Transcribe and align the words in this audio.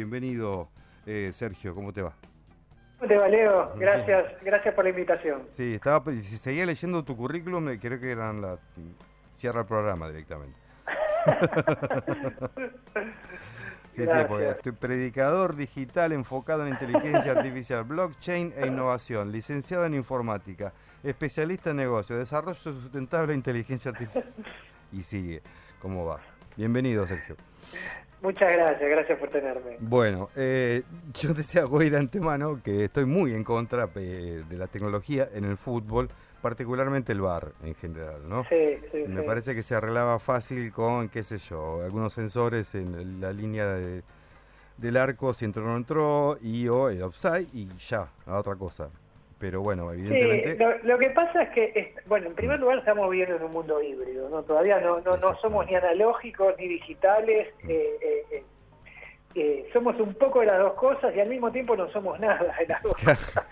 Bienvenido, 0.00 0.70
eh, 1.04 1.28
Sergio, 1.30 1.74
¿cómo 1.74 1.92
te 1.92 2.00
va? 2.00 2.14
¿Cómo 2.96 3.06
te 3.06 3.18
va, 3.18 3.28
Leo? 3.28 3.74
Gracias, 3.76 4.32
gracias 4.42 4.74
por 4.74 4.84
la 4.84 4.88
invitación. 4.88 5.42
Sí, 5.50 5.74
estaba, 5.74 6.10
si 6.12 6.38
seguía 6.38 6.64
leyendo 6.64 7.04
tu 7.04 7.14
currículum, 7.14 7.68
eh, 7.68 7.78
creo 7.78 8.00
que 8.00 8.10
eran 8.10 8.40
la... 8.40 8.58
Cierra 9.34 9.60
el 9.60 9.66
programa 9.66 10.08
directamente. 10.08 10.56
sí, 13.90 14.06
sí, 14.06 14.18
porque 14.26 14.48
estoy 14.48 14.72
predicador 14.72 15.54
digital 15.54 16.12
enfocado 16.12 16.66
en 16.66 16.72
inteligencia 16.72 17.32
artificial, 17.32 17.84
blockchain 17.84 18.54
e 18.56 18.68
innovación, 18.68 19.30
licenciado 19.30 19.84
en 19.84 19.92
informática, 19.92 20.72
especialista 21.02 21.70
en 21.70 21.76
negocio, 21.76 22.16
desarrollo 22.16 22.54
sustentable 22.54 23.34
e 23.34 23.36
inteligencia 23.36 23.90
artificial. 23.90 24.32
Y 24.92 25.02
sigue, 25.02 25.42
¿cómo 25.78 26.06
va? 26.06 26.20
Bienvenido, 26.56 27.06
Sergio. 27.06 27.36
Muchas 28.22 28.52
gracias, 28.52 28.90
gracias 28.90 29.18
por 29.18 29.30
tenerme. 29.30 29.76
Bueno, 29.80 30.28
eh, 30.36 30.82
yo 31.14 31.34
decía 31.34 31.66
hoy 31.66 31.90
de 31.90 31.98
antemano 31.98 32.60
que 32.62 32.84
estoy 32.84 33.06
muy 33.06 33.32
en 33.32 33.44
contra 33.44 33.88
eh, 33.96 34.42
de 34.48 34.58
la 34.58 34.66
tecnología 34.66 35.28
en 35.34 35.44
el 35.44 35.56
fútbol, 35.56 36.10
particularmente 36.42 37.12
el 37.12 37.20
VAR 37.20 37.52
en 37.64 37.74
general, 37.74 38.28
¿no? 38.28 38.44
Sí, 38.44 38.78
sí. 38.92 39.04
Me 39.08 39.22
parece 39.22 39.54
que 39.54 39.62
se 39.62 39.74
arreglaba 39.74 40.18
fácil 40.18 40.72
con, 40.72 41.08
qué 41.08 41.22
sé 41.22 41.38
yo, 41.38 41.82
algunos 41.82 42.12
sensores 42.12 42.74
en 42.74 43.20
la 43.20 43.32
línea 43.32 43.66
de, 43.66 44.02
del 44.80 44.96
arco, 44.96 45.34
si 45.34 45.44
entró 45.44 45.64
o 45.64 45.66
no 45.66 45.76
entró, 45.76 46.38
y 46.40 46.68
o 46.68 46.88
el 46.88 47.02
offside, 47.02 47.48
y 47.52 47.68
ya, 47.78 48.08
a 48.26 48.38
otra 48.38 48.56
cosa. 48.56 48.90
Pero 49.38 49.62
bueno, 49.62 49.90
evidentemente... 49.92 50.56
Sí, 50.56 50.86
lo, 50.86 50.98
que 50.98 51.10
pasa 51.10 51.42
es 51.42 51.50
que, 51.50 51.94
bueno, 52.06 52.26
en 52.26 52.34
primer 52.34 52.60
lugar 52.60 52.78
estamos 52.78 53.08
viviendo 53.10 53.36
en 53.36 53.42
un 53.44 53.52
mundo 53.52 53.82
híbrido, 53.82 54.28
¿no? 54.28 54.42
Todavía 54.42 54.80
no, 54.80 55.00
no, 55.00 55.16
no 55.16 55.34
somos 55.38 55.66
ni 55.66 55.74
analógicos 55.74 56.54
ni 56.58 56.68
digitales, 56.68 57.48
mm. 57.62 57.70
eh, 57.70 57.90
eh, 58.02 58.19
somos 59.72 59.98
un 60.00 60.14
poco 60.14 60.40
de 60.40 60.46
las 60.46 60.58
dos 60.58 60.74
cosas 60.74 61.14
y 61.14 61.20
al 61.20 61.28
mismo 61.28 61.50
tiempo 61.50 61.76
no 61.76 61.90
somos 61.90 62.18
nada 62.20 62.54
de 62.58 62.66
las 62.66 62.82
dos 62.82 62.92
cosas. 63.04 63.46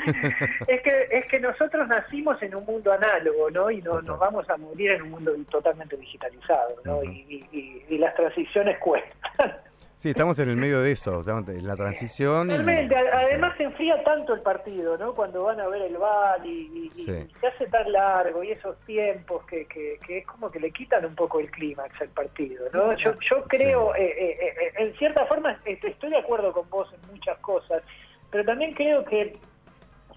es, 0.66 0.82
que, 0.82 1.08
es 1.10 1.26
que 1.26 1.40
nosotros 1.40 1.86
nacimos 1.88 2.42
en 2.42 2.54
un 2.54 2.64
mundo 2.64 2.92
análogo, 2.92 3.50
¿no? 3.50 3.70
Y 3.70 3.82
no, 3.82 4.00
nos 4.02 4.18
vamos 4.18 4.48
a 4.50 4.56
morir 4.56 4.92
en 4.92 5.02
un 5.02 5.10
mundo 5.10 5.32
totalmente 5.50 5.96
digitalizado, 5.96 6.76
¿no? 6.84 7.04
y, 7.04 7.46
y 7.88 7.98
las 7.98 8.14
transiciones 8.14 8.78
cuestan. 8.80 9.67
Sí, 9.98 10.10
estamos 10.10 10.38
en 10.38 10.48
el 10.48 10.56
medio 10.56 10.80
de 10.80 10.92
eso, 10.92 11.24
la 11.60 11.74
transición. 11.74 12.46
Realmente, 12.46 12.94
además 12.96 13.56
se 13.56 13.64
enfría 13.64 14.00
tanto 14.04 14.32
el 14.32 14.42
partido, 14.42 14.96
¿no? 14.96 15.12
Cuando 15.12 15.42
van 15.42 15.58
a 15.58 15.66
ver 15.66 15.82
el 15.82 15.96
VAR 15.96 16.46
y, 16.46 16.88
se 16.90 17.28
hace 17.44 17.66
tan 17.66 17.90
largo 17.90 18.44
y 18.44 18.52
esos 18.52 18.78
tiempos 18.86 19.44
que, 19.46 19.66
que, 19.66 19.98
es 20.18 20.24
como 20.24 20.52
que 20.52 20.60
le 20.60 20.70
quitan 20.70 21.04
un 21.04 21.16
poco 21.16 21.40
el 21.40 21.50
clímax 21.50 22.00
al 22.00 22.10
partido, 22.10 22.66
¿no? 22.72 22.94
Yo, 22.94 23.12
yo 23.28 23.42
creo, 23.48 23.92
eh, 23.96 24.04
eh, 24.06 24.54
eh, 24.60 24.72
en 24.76 24.94
cierta 24.98 25.26
forma, 25.26 25.58
estoy 25.64 26.10
de 26.10 26.18
acuerdo 26.18 26.52
con 26.52 26.70
vos 26.70 26.88
en 26.92 27.10
muchas 27.10 27.36
cosas, 27.38 27.82
pero 28.30 28.44
también 28.44 28.74
creo 28.74 29.04
que 29.04 29.36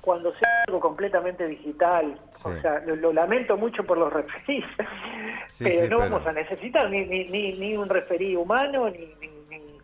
cuando 0.01 0.31
sea 0.33 0.63
algo 0.67 0.79
completamente 0.79 1.47
digital, 1.47 2.19
o 2.43 2.53
sea, 2.61 2.83
lo, 2.85 3.11
lamento 3.11 3.57
mucho 3.57 3.83
por 3.83 3.97
los 3.97 4.13
referís, 4.13 4.65
pero 5.57 5.87
no 5.89 5.97
vamos 5.97 6.27
a 6.27 6.33
necesitar 6.33 6.87
ni, 6.87 7.03
ni, 7.03 7.25
ni, 7.29 7.53
ni 7.53 7.75
un 7.75 7.89
referí 7.89 8.35
humano, 8.35 8.87
ni, 8.87 9.11
ni 9.19 9.40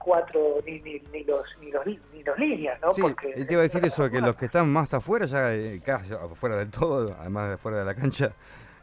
cuatro 0.07 0.61
ni, 0.65 0.79
ni, 0.79 1.01
ni, 1.11 1.25
los, 1.25 1.43
ni, 1.59 1.69
los, 1.69 1.85
ni 1.85 2.23
los 2.23 2.39
líneas, 2.39 2.79
¿no? 2.81 2.93
Sí, 2.93 3.01
Porque, 3.01 3.33
te 3.33 3.53
iba 3.53 3.59
a 3.59 3.63
decir 3.63 3.83
eso, 3.83 4.09
que 4.09 4.21
los 4.21 4.37
que 4.37 4.45
están 4.45 4.71
más 4.71 4.93
afuera, 4.93 5.25
ya 5.25 5.53
eh, 5.53 5.81
casi 5.83 6.13
afuera 6.13 6.55
del 6.55 6.71
todo, 6.71 7.13
además 7.19 7.49
de 7.49 7.53
afuera 7.55 7.79
de 7.79 7.85
la 7.85 7.93
cancha, 7.93 8.31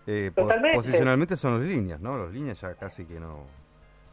eh, 0.07 0.31
posicionalmente 0.35 1.35
son 1.37 1.61
los 1.61 1.67
líneas, 1.67 1.99
¿no? 1.99 2.19
Los 2.19 2.31
líneas 2.31 2.61
ya 2.61 2.75
casi 2.75 3.07
que 3.07 3.19
no... 3.19 3.47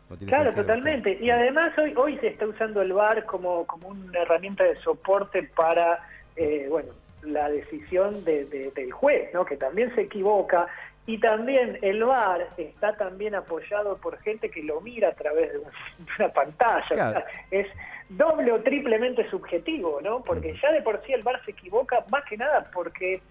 no 0.09 0.16
claro, 0.26 0.53
totalmente. 0.53 1.18
Y 1.22 1.30
además 1.30 1.78
hoy 1.78 1.94
hoy 1.98 2.18
se 2.20 2.28
está 2.28 2.48
usando 2.48 2.81
el 2.81 2.94
VAR 2.94 3.25
como, 3.25 3.68
como 3.68 3.90
una 3.90 4.22
herramienta 4.22 4.64
de 4.64 4.78
soporte 4.78 5.44
para, 5.53 6.00
eh, 6.38 6.68
bueno, 6.70 6.94
la 7.23 7.50
decisión 7.50 8.23
de, 8.23 8.46
del 8.73 8.92
juez, 8.94 9.34
¿no? 9.34 9.44
Que 9.44 9.58
también 9.58 9.94
se 9.96 10.03
equivoca 10.03 10.66
y 11.12 11.17
también 11.17 11.78
el 11.81 12.06
VAR 12.06 12.47
está 12.56 12.96
también 12.96 13.35
apoyado 13.35 13.97
por 13.97 14.18
gente 14.19 14.50
que 14.50 14.63
lo 14.63 14.80
mira 14.80 15.09
a 15.09 15.13
través 15.13 15.52
de 15.52 15.59
una 15.59 16.30
pantalla. 16.30 17.22
es 17.52 17.68
doble 18.08 18.50
o 18.53 18.62
triplemente 18.62 19.30
subjetivo, 19.30 20.00
¿no? 20.02 20.24
Porque 20.24 20.56
ya 20.62 20.72
de 20.72 20.81
por 20.81 21.06
sí 21.06 21.12
el 21.12 21.24
VAR 21.24 21.44
se 21.44 21.52
equivoca 21.52 22.06
más 22.09 22.24
que 22.24 22.38
nada 22.38 22.72
porque 22.74 23.22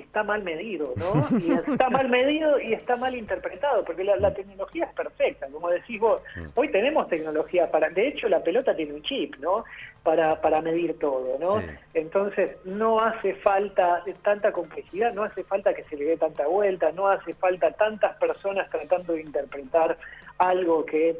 está 0.00 0.22
mal 0.22 0.42
medido, 0.42 0.92
¿no? 0.96 1.38
Y 1.38 1.52
está 1.52 1.90
mal 1.90 2.08
medido 2.08 2.60
y 2.60 2.72
está 2.72 2.96
mal 2.96 3.14
interpretado, 3.14 3.84
porque 3.84 4.04
la, 4.04 4.32
tecnología 4.34 4.86
es 4.86 4.94
perfecta, 4.94 5.46
como 5.48 5.68
decís 5.68 6.00
vos. 6.00 6.22
Hoy 6.54 6.68
tenemos 6.70 7.08
tecnología 7.08 7.70
para, 7.70 7.88
de 7.90 8.08
hecho 8.08 8.28
la 8.28 8.42
pelota 8.42 8.74
tiene 8.74 8.94
un 8.94 9.02
chip, 9.02 9.36
¿no? 9.36 9.64
Para, 10.02 10.40
para 10.40 10.60
medir 10.62 10.98
todo, 10.98 11.38
¿no? 11.38 11.62
Entonces 11.94 12.56
no 12.64 13.00
hace 13.00 13.34
falta 13.34 14.02
tanta 14.22 14.52
complejidad, 14.52 15.12
no 15.12 15.24
hace 15.24 15.44
falta 15.44 15.74
que 15.74 15.84
se 15.84 15.96
le 15.96 16.04
dé 16.04 16.16
tanta 16.16 16.46
vuelta, 16.46 16.92
no 16.92 17.08
hace 17.08 17.34
falta 17.34 17.70
tantas 17.72 18.16
personas 18.16 18.70
tratando 18.70 19.12
de 19.12 19.22
interpretar 19.22 19.98
algo 20.38 20.84
que 20.86 21.16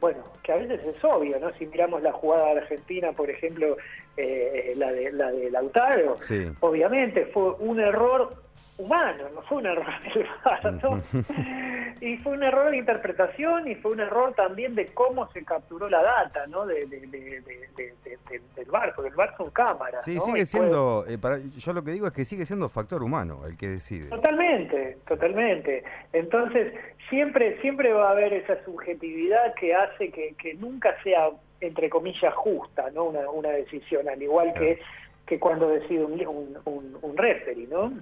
bueno, 0.00 0.22
que 0.42 0.52
a 0.52 0.56
veces 0.56 0.80
es 0.84 1.02
obvio, 1.04 1.38
¿no? 1.40 1.52
Si 1.54 1.66
miramos 1.66 2.02
la 2.02 2.12
jugada 2.12 2.54
de 2.54 2.60
Argentina, 2.60 3.12
por 3.12 3.30
ejemplo, 3.30 3.76
eh, 4.16 4.72
la 4.76 4.92
de 4.92 5.12
la 5.12 5.30
de 5.30 5.50
Lautaro, 5.50 6.18
obviamente 6.60 7.26
fue 7.26 7.52
un 7.58 7.80
error 7.80 8.30
humano, 8.78 9.24
no 9.34 9.42
fue 9.42 9.58
un 9.58 9.66
error 9.66 9.86
del 10.62 10.80
¿no? 10.82 11.02
y 12.00 12.16
fue 12.18 12.32
un 12.32 12.42
error 12.42 12.70
de 12.70 12.78
interpretación 12.78 13.68
y 13.68 13.74
fue 13.74 13.92
un 13.92 14.00
error 14.00 14.32
también 14.34 14.74
de 14.74 14.86
cómo 14.86 15.30
se 15.32 15.44
capturó 15.44 15.88
la 15.88 16.02
data, 16.02 16.46
¿no? 16.46 16.64
De, 16.64 16.86
del 16.86 18.70
barco, 18.70 19.02
del 19.02 19.14
barco 19.14 19.44
en 19.44 19.50
cámara. 19.50 20.02
Sí, 20.02 20.18
sigue 20.20 20.46
siendo, 20.46 21.04
eh, 21.08 21.18
yo 21.56 21.72
lo 21.72 21.82
que 21.82 21.90
digo 21.90 22.06
es 22.06 22.12
que 22.12 22.24
sigue 22.24 22.46
siendo 22.46 22.68
factor 22.68 23.02
humano 23.02 23.46
el 23.46 23.56
que 23.56 23.68
decide. 23.68 24.08
Totalmente, 24.08 24.98
totalmente. 25.06 25.82
Entonces, 26.12 26.72
siempre, 27.10 27.60
siempre 27.60 27.92
va 27.92 28.08
a 28.08 28.12
haber 28.12 28.32
esa 28.32 28.62
subjetividad 28.64 29.54
que 29.54 29.74
hace 29.74 30.10
que, 30.10 30.34
que 30.40 30.54
nunca 30.54 30.96
sea, 31.02 31.30
entre 31.60 31.88
comillas, 31.88 32.34
justa, 32.34 32.90
¿no? 32.94 33.04
Una, 33.04 33.28
una 33.30 33.50
decisión, 33.50 34.08
al 34.08 34.22
igual 34.22 34.52
que 34.54 34.80
que 35.28 35.38
cuando 35.38 35.68
decide 35.68 36.04
un, 36.04 36.58
un, 36.64 36.98
un, 37.02 37.16
referee, 37.16 37.66
¿no? 37.66 37.92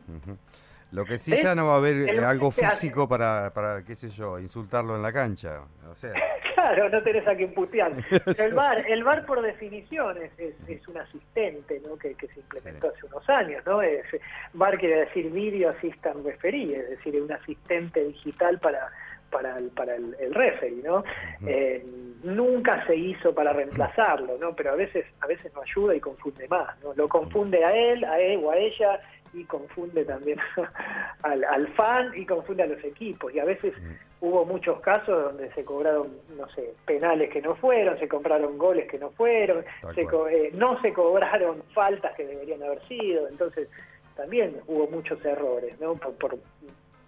Lo 0.92 1.04
que 1.04 1.18
sí 1.18 1.34
ya 1.36 1.54
no 1.56 1.66
va 1.66 1.74
a 1.74 1.76
haber 1.76 2.08
eh, 2.08 2.24
algo 2.24 2.52
físico 2.52 3.08
para, 3.08 3.52
para, 3.52 3.84
qué 3.84 3.96
sé 3.96 4.10
yo, 4.10 4.38
insultarlo 4.38 4.94
en 4.94 5.02
la 5.02 5.12
cancha. 5.12 5.62
O 5.90 5.94
sea. 5.94 6.12
claro, 6.74 6.88
no 6.88 7.02
tenés 7.02 7.26
a 7.26 7.34
quien 7.34 7.52
putear. 7.52 7.92
El 8.38 8.54
bar, 8.54 8.84
el 8.88 9.04
bar 9.04 9.24
por 9.26 9.42
definición 9.42 10.16
es, 10.18 10.32
es, 10.68 10.88
un 10.88 10.98
asistente 10.98 11.80
¿no? 11.86 11.96
que, 11.96 12.14
que 12.14 12.26
se 12.28 12.40
implementó 12.40 12.88
hace 12.88 13.06
unos 13.06 13.28
años. 13.28 13.64
¿no? 13.66 13.82
Es, 13.82 14.04
bar 14.52 14.78
quiere 14.78 15.00
decir 15.00 15.30
Video 15.30 15.70
Assistant 15.70 16.24
Referee, 16.24 16.76
es 16.76 16.90
decir, 16.90 17.20
un 17.20 17.32
asistente 17.32 18.04
digital 18.04 18.58
para, 18.58 18.90
para 19.30 19.58
el, 19.58 19.68
para 19.70 19.94
el, 19.96 20.34
referee, 20.34 20.82
¿no? 20.82 21.04
Eh, 21.46 21.84
nunca 22.22 22.84
se 22.86 22.96
hizo 22.96 23.34
para 23.34 23.52
reemplazarlo, 23.52 24.38
¿no? 24.38 24.54
Pero 24.54 24.72
a 24.72 24.76
veces, 24.76 25.04
a 25.20 25.26
veces 25.26 25.52
no 25.54 25.62
ayuda 25.62 25.94
y 25.94 26.00
confunde 26.00 26.48
más, 26.48 26.78
¿no? 26.82 26.94
Lo 26.94 27.08
confunde 27.08 27.64
a 27.64 27.74
él, 27.74 28.04
a 28.04 28.18
él 28.18 28.40
o 28.42 28.50
a 28.50 28.56
ella 28.56 29.00
y 29.36 29.44
confunde 29.44 30.04
también 30.04 30.38
al, 31.22 31.68
fan 31.74 32.12
y 32.14 32.24
confunde 32.24 32.62
a 32.62 32.66
los 32.66 32.82
equipos. 32.82 33.34
Y 33.34 33.38
a 33.38 33.44
veces 33.44 33.74
hubo 34.20 34.44
muchos 34.44 34.80
casos 34.80 35.24
donde 35.24 35.52
se 35.52 35.64
cobraron, 35.64 36.08
no 36.36 36.48
sé, 36.50 36.74
penales 36.86 37.30
que 37.30 37.42
no 37.42 37.54
fueron, 37.56 37.98
se 37.98 38.08
compraron 38.08 38.56
goles 38.56 38.90
que 38.90 38.98
no 38.98 39.10
fueron, 39.10 39.64
eh, 39.96 40.50
no 40.54 40.80
se 40.80 40.92
cobraron 40.92 41.62
faltas 41.74 42.14
que 42.16 42.26
deberían 42.26 42.62
haber 42.62 42.80
sido. 42.88 43.28
Entonces 43.28 43.68
también 44.16 44.60
hubo 44.66 44.86
muchos 44.88 45.22
errores, 45.24 45.78
¿no? 45.80 45.94
Por, 45.94 46.14
por, 46.14 46.38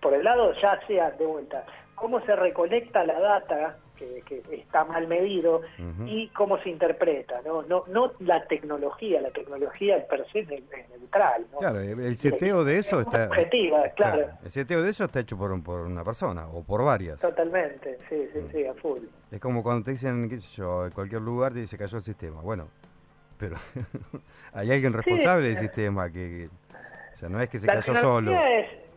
por 0.01 0.15
el 0.15 0.23
lado 0.23 0.53
ya 0.61 0.79
sea 0.87 1.11
de 1.13 1.25
vuelta, 1.25 1.65
cómo 1.95 2.21
se 2.27 2.37
recolecta 2.37 3.05
la 3.05 3.19
data 3.19 3.79
que, 3.99 4.43
está 4.53 4.85
mal 4.85 5.07
medido 5.07 5.63
y 6.07 6.29
cómo 6.29 6.59
se 6.63 6.71
interpreta, 6.71 7.41
¿no? 7.45 7.63
No, 7.63 7.85
no 7.89 8.13
la 8.21 8.47
tecnología, 8.47 9.21
la 9.21 9.31
tecnología 9.31 10.07
per 10.09 10.27
se 10.33 10.41
es 10.41 10.49
neutral. 10.91 11.47
¿no? 11.53 11.59
Claro, 11.59 11.81
el 11.81 12.17
seteo 12.17 12.65
de 12.65 12.79
eso 12.79 13.01
está... 13.01 13.27
Objetiva, 13.27 13.89
claro. 13.91 14.29
El 14.43 14.51
seteo 14.51 14.83
de 14.83 14.91
eso 14.91 15.05
está 15.05 15.21
hecho 15.21 15.37
por, 15.37 15.63
por 15.63 15.81
una 15.81 16.05
persona 16.05 16.47
o 16.49 16.63
por 16.63 16.85
varias. 16.85 17.21
Totalmente, 17.21 17.99
sí, 18.09 18.29
sí, 18.33 18.41
sí, 18.53 18.67
a 18.67 18.75
full. 18.75 19.01
Es 19.31 19.41
como 19.41 19.63
cuando 19.63 19.85
te 19.85 19.93
dicen, 19.93 20.29
qué 20.29 20.39
sé 20.39 20.57
yo, 20.57 20.87
en 20.87 20.93
cualquier 20.93 21.23
lugar 21.23 21.53
te 21.53 21.61
dice 21.61 21.77
cayó 21.77 21.99
el 21.99 22.03
sistema. 22.05 22.41
Bueno, 22.41 22.69
pero 23.39 23.57
hay 24.53 24.71
alguien 24.71 24.93
responsable 24.93 25.49
del 25.49 25.59
sistema 25.59 26.11
que, 26.11 26.49
O 27.13 27.17
sea, 27.17 27.29
no 27.29 27.41
es 27.41 27.49
que 27.49 27.59
se 27.59 27.67
cayó 27.67 27.95
solo. 27.97 28.33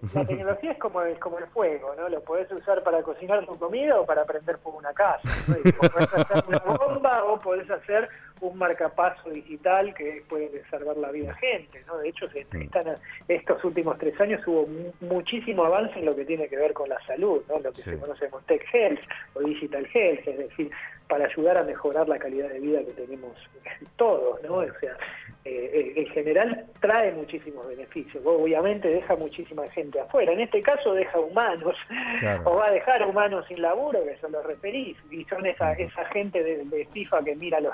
La 0.15 0.25
tecnología 0.25 0.71
es 0.71 0.79
como 0.79 1.01
el, 1.01 1.19
como 1.19 1.37
el 1.37 1.45
fuego, 1.47 1.93
¿no? 1.95 2.09
Lo 2.09 2.21
podés 2.21 2.51
usar 2.51 2.83
para 2.83 3.03
cocinar 3.03 3.45
tu 3.45 3.57
comida 3.57 3.99
o 3.99 4.05
para 4.05 4.25
prender 4.25 4.57
fuego 4.57 4.79
una 4.79 4.93
casa. 4.93 5.21
podés 5.53 6.13
hacer 6.13 6.43
una 6.47 6.59
bomba 6.59 7.23
o 7.25 7.39
podés 7.39 7.69
hacer 7.69 8.09
un 8.41 8.57
marcapaso 8.57 9.29
digital 9.29 9.93
que 9.93 10.23
puede 10.27 10.63
salvar 10.71 10.97
la 10.97 11.11
vida 11.11 11.31
a 11.31 11.35
gente, 11.35 11.83
¿no? 11.85 11.99
De 11.99 12.09
hecho, 12.09 12.25
están, 12.33 12.97
estos 13.27 13.63
últimos 13.63 13.99
tres 13.99 14.19
años 14.19 14.41
hubo 14.47 14.67
muchísimo 15.01 15.63
avance 15.63 15.99
en 15.99 16.05
lo 16.05 16.15
que 16.15 16.25
tiene 16.25 16.49
que 16.49 16.57
ver 16.57 16.73
con 16.73 16.89
la 16.89 16.99
salud, 17.05 17.43
¿no? 17.47 17.59
Lo 17.59 17.71
que 17.71 17.83
se 17.83 17.99
conoce 17.99 18.27
como 18.29 18.43
Tech 18.45 18.65
Health 18.73 19.01
o 19.35 19.41
Digital 19.41 19.87
Health, 19.93 20.27
es 20.27 20.37
decir, 20.37 20.71
para 21.11 21.25
ayudar 21.25 21.57
a 21.57 21.63
mejorar 21.63 22.07
la 22.07 22.17
calidad 22.17 22.47
de 22.47 22.61
vida 22.61 22.79
que 22.85 22.93
tenemos 22.93 23.35
todos, 23.97 24.41
¿no? 24.43 24.55
O 24.55 24.79
sea, 24.79 24.95
eh, 25.43 25.69
eh, 25.73 25.93
en 25.97 26.07
general 26.07 26.67
trae 26.79 27.11
muchísimos 27.11 27.67
beneficios. 27.67 28.23
Obviamente 28.25 28.87
deja 28.87 29.17
muchísima 29.17 29.69
gente 29.71 29.99
afuera. 29.99 30.31
En 30.31 30.39
este 30.39 30.61
caso 30.61 30.93
deja 30.93 31.19
humanos, 31.19 31.75
o 32.45 32.55
va 32.55 32.67
a 32.67 32.71
dejar 32.71 33.05
humanos 33.05 33.45
sin 33.49 33.61
laburo, 33.61 34.05
que 34.05 34.15
son 34.21 34.31
los 34.31 34.45
referís, 34.45 34.95
y 35.11 35.25
son 35.25 35.45
esa, 35.45 35.73
esa 35.73 36.05
gente 36.05 36.41
de, 36.41 36.87
FIFA 36.93 37.25
que 37.25 37.35
mira 37.35 37.59
los 37.59 37.73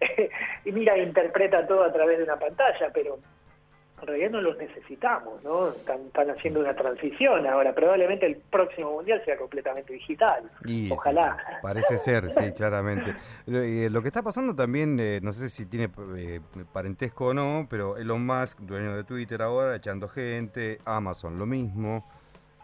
y 0.64 0.72
mira 0.72 0.96
e 0.96 1.04
interpreta 1.04 1.64
todo 1.68 1.84
a 1.84 1.92
través 1.92 2.18
de 2.18 2.24
una 2.24 2.36
pantalla, 2.36 2.90
pero 2.92 3.18
en 4.02 4.08
realidad 4.08 4.30
no 4.30 4.40
los 4.40 4.58
necesitamos, 4.58 5.42
¿no? 5.44 5.68
Están, 5.68 6.30
haciendo 6.30 6.60
una 6.60 6.74
transición 6.74 7.46
ahora. 7.46 7.72
Probablemente 7.72 8.26
el 8.26 8.36
próximo 8.36 8.92
mundial 8.92 9.22
sea 9.24 9.36
completamente 9.36 9.92
digital. 9.92 10.50
Ojalá. 10.90 11.36
parece 11.62 11.98
ser, 11.98 12.32
sí, 12.32 12.52
claramente. 12.56 13.14
Eh, 13.46 13.88
lo, 13.90 14.02
que 14.02 14.08
está 14.08 14.22
pasando 14.22 14.54
también, 14.54 14.98
eh, 14.98 15.20
no 15.22 15.32
sé 15.32 15.48
si 15.48 15.66
tiene 15.66 15.88
eh, 16.16 16.40
parentesco 16.72 17.26
o 17.26 17.34
no, 17.34 17.66
pero 17.70 17.96
Elon 17.96 18.26
Musk, 18.26 18.58
dueño 18.60 18.96
de 18.96 19.04
Twitter 19.04 19.40
ahora, 19.40 19.76
echando 19.76 20.08
gente, 20.08 20.78
Amazon 20.84 21.38
lo 21.38 21.46
mismo. 21.46 22.04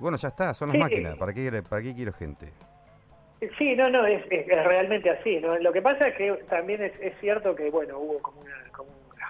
Bueno, 0.00 0.16
ya 0.16 0.28
está, 0.28 0.54
son 0.54 0.70
las 0.70 0.78
máquinas. 0.78 1.16
¿Para 1.16 1.32
qué, 1.32 1.62
¿Para 1.62 1.82
qué 1.82 1.94
quiero 1.94 2.12
gente? 2.12 2.52
Sí, 3.56 3.76
no, 3.76 3.88
no, 3.88 4.04
es, 4.04 4.26
realmente 4.28 5.10
así. 5.10 5.38
¿no? 5.38 5.56
Lo 5.58 5.72
que 5.72 5.82
pasa 5.82 6.08
es 6.08 6.16
que 6.16 6.32
también 6.48 6.82
es, 6.82 6.92
cierto 7.20 7.54
que, 7.54 7.70
bueno, 7.70 7.98
hubo 7.98 8.18
como 8.20 8.40
una 8.40 8.54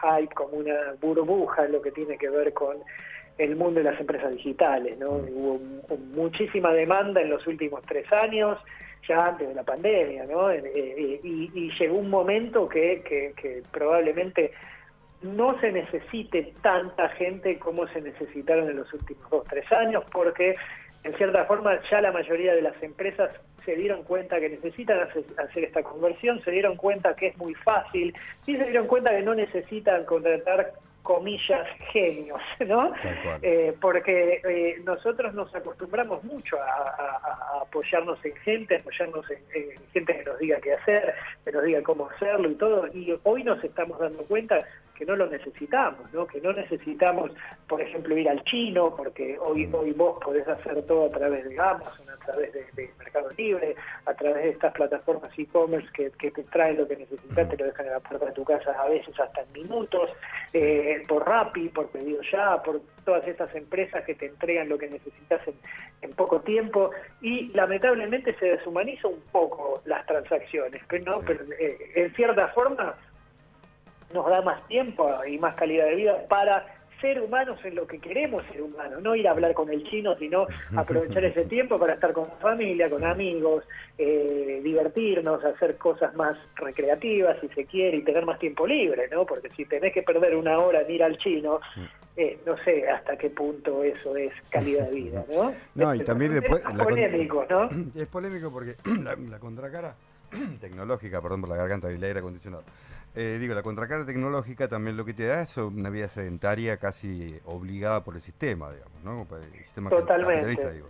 hype, 0.00 0.34
como 0.34 0.58
una 0.58 0.94
burbuja 1.00 1.64
en 1.64 1.72
lo 1.72 1.82
que 1.82 1.92
tiene 1.92 2.18
que 2.18 2.28
ver 2.28 2.52
con 2.52 2.78
el 3.38 3.54
mundo 3.56 3.80
de 3.80 3.90
las 3.90 4.00
empresas 4.00 4.30
digitales. 4.32 4.98
¿no? 4.98 5.12
Mm. 5.12 5.36
Hubo 5.36 5.60
muchísima 6.14 6.72
demanda 6.72 7.20
en 7.20 7.30
los 7.30 7.46
últimos 7.46 7.82
tres 7.86 8.10
años, 8.12 8.58
ya 9.08 9.26
antes 9.26 9.48
de 9.48 9.54
la 9.54 9.62
pandemia, 9.62 10.26
¿no? 10.26 10.50
Eh, 10.50 10.62
eh, 10.64 11.20
y, 11.22 11.70
llegó 11.78 11.98
un 11.98 12.10
momento 12.10 12.68
que, 12.68 13.02
que, 13.04 13.62
probablemente 13.70 14.52
no 15.22 15.58
se 15.60 15.72
necesite 15.72 16.52
tanta 16.62 17.08
gente 17.10 17.58
como 17.58 17.86
se 17.88 18.00
necesitaron 18.00 18.68
en 18.68 18.76
los 18.76 18.92
últimos 18.92 19.30
dos, 19.30 19.44
tres 19.48 19.70
años, 19.72 20.04
porque 20.12 20.56
en 21.04 21.14
cierta 21.14 21.44
forma 21.44 21.78
ya 21.90 22.00
la 22.00 22.12
mayoría 22.12 22.54
de 22.54 22.62
las 22.62 22.82
empresas 22.82 23.30
se 23.64 23.76
dieron 23.76 24.02
cuenta 24.02 24.40
que 24.40 24.48
necesitan 24.48 25.00
hacer, 25.00 25.64
esta 25.64 25.82
conversión, 25.82 26.42
se 26.42 26.50
dieron 26.50 26.76
cuenta 26.76 27.14
que 27.14 27.28
es 27.28 27.36
muy 27.36 27.54
fácil, 27.54 28.14
y 28.46 28.56
se 28.56 28.64
dieron 28.64 28.86
cuenta 28.86 29.10
que 29.10 29.22
no 29.22 29.34
necesitan 29.34 30.04
contratar 30.04 30.72
comillas 31.02 31.66
genios, 31.92 32.40
¿no? 32.66 32.92
Eh, 33.42 33.74
porque 33.80 34.40
eh, 34.42 34.80
nosotros 34.84 35.34
nos 35.34 35.54
acostumbramos 35.54 36.24
mucho 36.24 36.56
a, 36.60 37.60
apoyarnos 37.62 38.22
en 38.24 38.36
gente, 38.36 38.76
apoyarnos 38.76 39.30
en, 39.30 39.38
en, 39.54 39.70
gente 39.92 40.16
que 40.16 40.24
nos 40.24 40.38
diga 40.38 40.58
qué 40.62 40.72
hacer, 40.72 41.14
que 41.44 41.52
nos 41.52 41.64
diga 41.64 41.82
cómo 41.82 42.08
hacerlo 42.08 42.50
y 42.50 42.54
todo, 42.54 42.86
y 42.88 43.18
hoy 43.22 43.44
nos 43.44 43.62
estamos 43.62 43.98
dando 43.98 44.22
cuenta 44.24 44.64
que 44.98 45.06
no 45.06 45.14
lo 45.14 45.28
necesitamos, 45.28 46.12
¿no? 46.12 46.26
que 46.26 46.40
no 46.40 46.52
necesitamos, 46.52 47.30
por 47.68 47.80
ejemplo, 47.80 48.18
ir 48.18 48.28
al 48.28 48.42
chino, 48.42 48.96
porque 48.96 49.38
hoy, 49.38 49.68
mm. 49.68 49.74
hoy 49.76 49.92
vos 49.92 50.18
podés 50.20 50.46
hacer 50.48 50.82
todo 50.86 51.06
a 51.06 51.10
través 51.10 51.48
de 51.48 51.58
Amazon, 51.58 52.10
a 52.10 52.16
través 52.24 52.52
de, 52.52 52.90
Mercado 52.98 53.30
Libre, 53.36 53.76
a 54.06 54.14
través 54.14 54.42
de 54.42 54.50
estas 54.50 54.72
plataformas 54.72 55.30
e-commerce 55.38 55.88
que, 55.92 56.10
te 56.10 56.42
traen 56.44 56.78
lo 56.78 56.88
que 56.88 56.96
necesitas, 56.96 57.48
te 57.48 57.56
lo 57.56 57.66
dejan 57.66 57.86
en 57.86 57.92
la 57.92 58.00
puerta 58.00 58.26
de 58.26 58.32
tu 58.32 58.44
casa 58.44 58.72
a 58.72 58.88
veces 58.88 59.18
hasta 59.20 59.42
en 59.42 59.52
minutos, 59.52 60.10
eh, 60.52 61.04
por 61.06 61.24
Rappi, 61.24 61.68
por 61.68 61.88
Pedido 61.90 62.20
Ya, 62.32 62.60
por 62.62 62.80
todas 63.04 63.26
estas 63.28 63.54
empresas 63.54 64.04
que 64.04 64.16
te 64.16 64.26
entregan 64.26 64.68
lo 64.68 64.78
que 64.78 64.90
necesitas 64.90 65.40
en, 65.46 66.12
poco 66.14 66.40
tiempo 66.40 66.90
y 67.20 67.48
lamentablemente 67.52 68.34
se 68.40 68.46
deshumaniza 68.46 69.06
un 69.06 69.20
poco 69.30 69.80
las 69.84 70.04
transacciones, 70.06 70.82
pero, 70.88 71.04
¿no? 71.04 71.20
pero 71.24 71.44
eh, 71.58 71.92
en 71.94 72.12
cierta 72.14 72.48
forma 72.48 72.96
nos 74.12 74.28
da 74.28 74.42
más 74.42 74.66
tiempo 74.68 75.08
y 75.26 75.38
más 75.38 75.54
calidad 75.54 75.86
de 75.86 75.94
vida 75.94 76.26
para 76.28 76.66
ser 77.00 77.20
humanos 77.20 77.58
en 77.64 77.76
lo 77.76 77.86
que 77.86 77.98
queremos 77.98 78.44
ser 78.46 78.62
humanos, 78.62 79.02
no 79.02 79.14
ir 79.14 79.28
a 79.28 79.30
hablar 79.30 79.54
con 79.54 79.70
el 79.70 79.84
chino, 79.84 80.16
sino 80.16 80.46
aprovechar 80.76 81.24
ese 81.24 81.44
tiempo 81.44 81.78
para 81.78 81.94
estar 81.94 82.12
con 82.12 82.26
familia, 82.40 82.90
con 82.90 83.04
amigos, 83.04 83.64
eh, 83.96 84.60
divertirnos, 84.62 85.44
hacer 85.44 85.76
cosas 85.76 86.14
más 86.14 86.36
recreativas 86.56 87.38
si 87.40 87.48
se 87.48 87.66
quiere 87.66 87.98
y 87.98 88.02
tener 88.02 88.26
más 88.26 88.38
tiempo 88.38 88.66
libre, 88.66 89.08
¿no? 89.10 89.24
Porque 89.26 89.48
si 89.50 89.64
tenés 89.64 89.92
que 89.92 90.02
perder 90.02 90.34
una 90.36 90.58
hora 90.58 90.82
en 90.82 90.90
ir 90.90 91.02
al 91.02 91.16
chino, 91.18 91.60
eh, 92.16 92.40
no 92.44 92.56
sé 92.64 92.88
hasta 92.88 93.16
qué 93.16 93.30
punto 93.30 93.84
eso 93.84 94.16
es 94.16 94.32
calidad 94.50 94.88
de 94.88 94.94
vida, 94.94 95.24
¿no? 95.32 95.52
No, 95.74 95.94
y 95.94 96.00
también 96.00 96.32
después... 96.32 96.62
Es 96.68 96.84
polémico, 96.84 97.46
¿no? 97.48 97.68
Es 97.94 98.06
polémico 98.08 98.50
porque 98.50 98.74
la, 99.30 99.38
contracara 99.38 99.94
tecnológica, 100.60 101.22
perdón 101.22 101.42
por 101.42 101.50
la 101.50 101.56
garganta 101.56 101.90
y 101.92 101.94
el 101.94 102.02
aire 102.02 102.18
acondicionado, 102.18 102.64
eh, 103.20 103.38
digo, 103.40 103.52
la 103.52 103.64
contracara 103.64 104.06
tecnológica 104.06 104.68
también 104.68 104.96
lo 104.96 105.04
que 105.04 105.12
te 105.12 105.26
da 105.26 105.42
es 105.42 105.56
una 105.56 105.90
vida 105.90 106.06
sedentaria 106.06 106.76
casi 106.76 107.36
obligada 107.46 108.04
por 108.04 108.14
el 108.14 108.20
sistema, 108.20 108.70
digamos, 108.70 109.02
¿no? 109.02 109.26
el 109.36 109.64
sistema 109.64 109.90
Totalmente. 109.90 110.72
digo. 110.72 110.88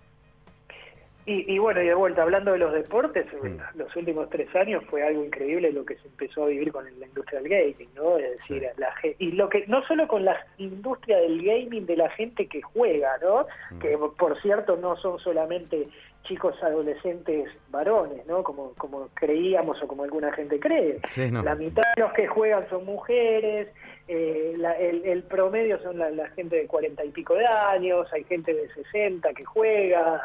Y, 1.30 1.58
bueno, 1.58 1.82
y 1.82 1.86
de 1.86 1.94
vuelta, 1.94 2.22
hablando 2.22 2.52
de 2.52 2.58
los 2.58 2.72
deportes, 2.72 3.26
los 3.74 3.94
últimos 3.96 4.30
tres 4.30 4.48
años 4.56 4.82
fue 4.88 5.02
algo 5.02 5.22
increíble 5.22 5.70
lo 5.72 5.84
que 5.84 5.96
se 5.96 6.08
empezó 6.08 6.44
a 6.44 6.46
vivir 6.46 6.72
con 6.72 6.86
la 6.86 7.06
industria 7.06 7.42
del 7.42 7.50
gaming, 7.50 7.90
¿no? 7.94 8.16
Es 8.16 8.38
decir, 8.38 8.66
la, 8.78 8.94
y 9.18 9.32
lo 9.32 9.50
que 9.50 9.66
no 9.66 9.82
solo 9.86 10.08
con 10.08 10.24
la 10.24 10.38
industria 10.56 11.18
del 11.18 11.42
gaming 11.42 11.84
de 11.84 11.98
la 11.98 12.08
gente 12.08 12.46
que 12.46 12.62
juega, 12.62 13.18
¿no? 13.20 13.46
Que 13.78 13.98
por 14.16 14.40
cierto 14.40 14.78
no 14.78 14.96
son 14.96 15.18
solamente 15.18 15.88
chicos 16.28 16.54
adolescentes 16.62 17.50
varones, 17.70 18.24
¿no? 18.26 18.42
Como, 18.44 18.74
como 18.74 19.08
creíamos 19.14 19.82
o 19.82 19.88
como 19.88 20.04
alguna 20.04 20.32
gente 20.32 20.60
cree. 20.60 21.00
La 21.42 21.54
mitad 21.54 21.82
de 21.96 22.02
los 22.02 22.12
que 22.12 22.26
juegan 22.26 22.68
son 22.68 22.84
mujeres, 22.84 23.68
eh, 24.06 24.56
el, 25.04 25.22
promedio 25.24 25.80
son 25.82 25.98
la, 25.98 26.28
gente 26.30 26.56
de 26.56 26.66
cuarenta 26.66 27.04
y 27.04 27.10
pico 27.10 27.34
de 27.34 27.46
años, 27.46 28.06
hay 28.12 28.24
gente 28.24 28.54
de 28.54 28.68
60 28.68 29.32
que 29.34 29.44
juega, 29.44 30.22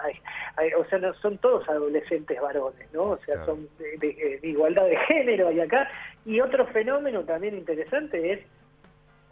o 0.77 0.85
sea, 0.85 0.99
no, 0.99 1.13
son 1.15 1.37
todos 1.37 1.67
adolescentes 1.67 2.39
varones, 2.39 2.87
¿no? 2.93 3.03
O 3.03 3.19
sea, 3.25 3.43
son 3.45 3.67
de, 3.99 4.39
igualdad 4.43 4.85
de 4.85 4.97
género 5.07 5.51
y 5.51 5.59
acá. 5.59 5.89
Y 6.25 6.39
otro 6.39 6.65
fenómeno 6.67 7.23
también 7.23 7.55
interesante 7.55 8.33
es 8.33 8.39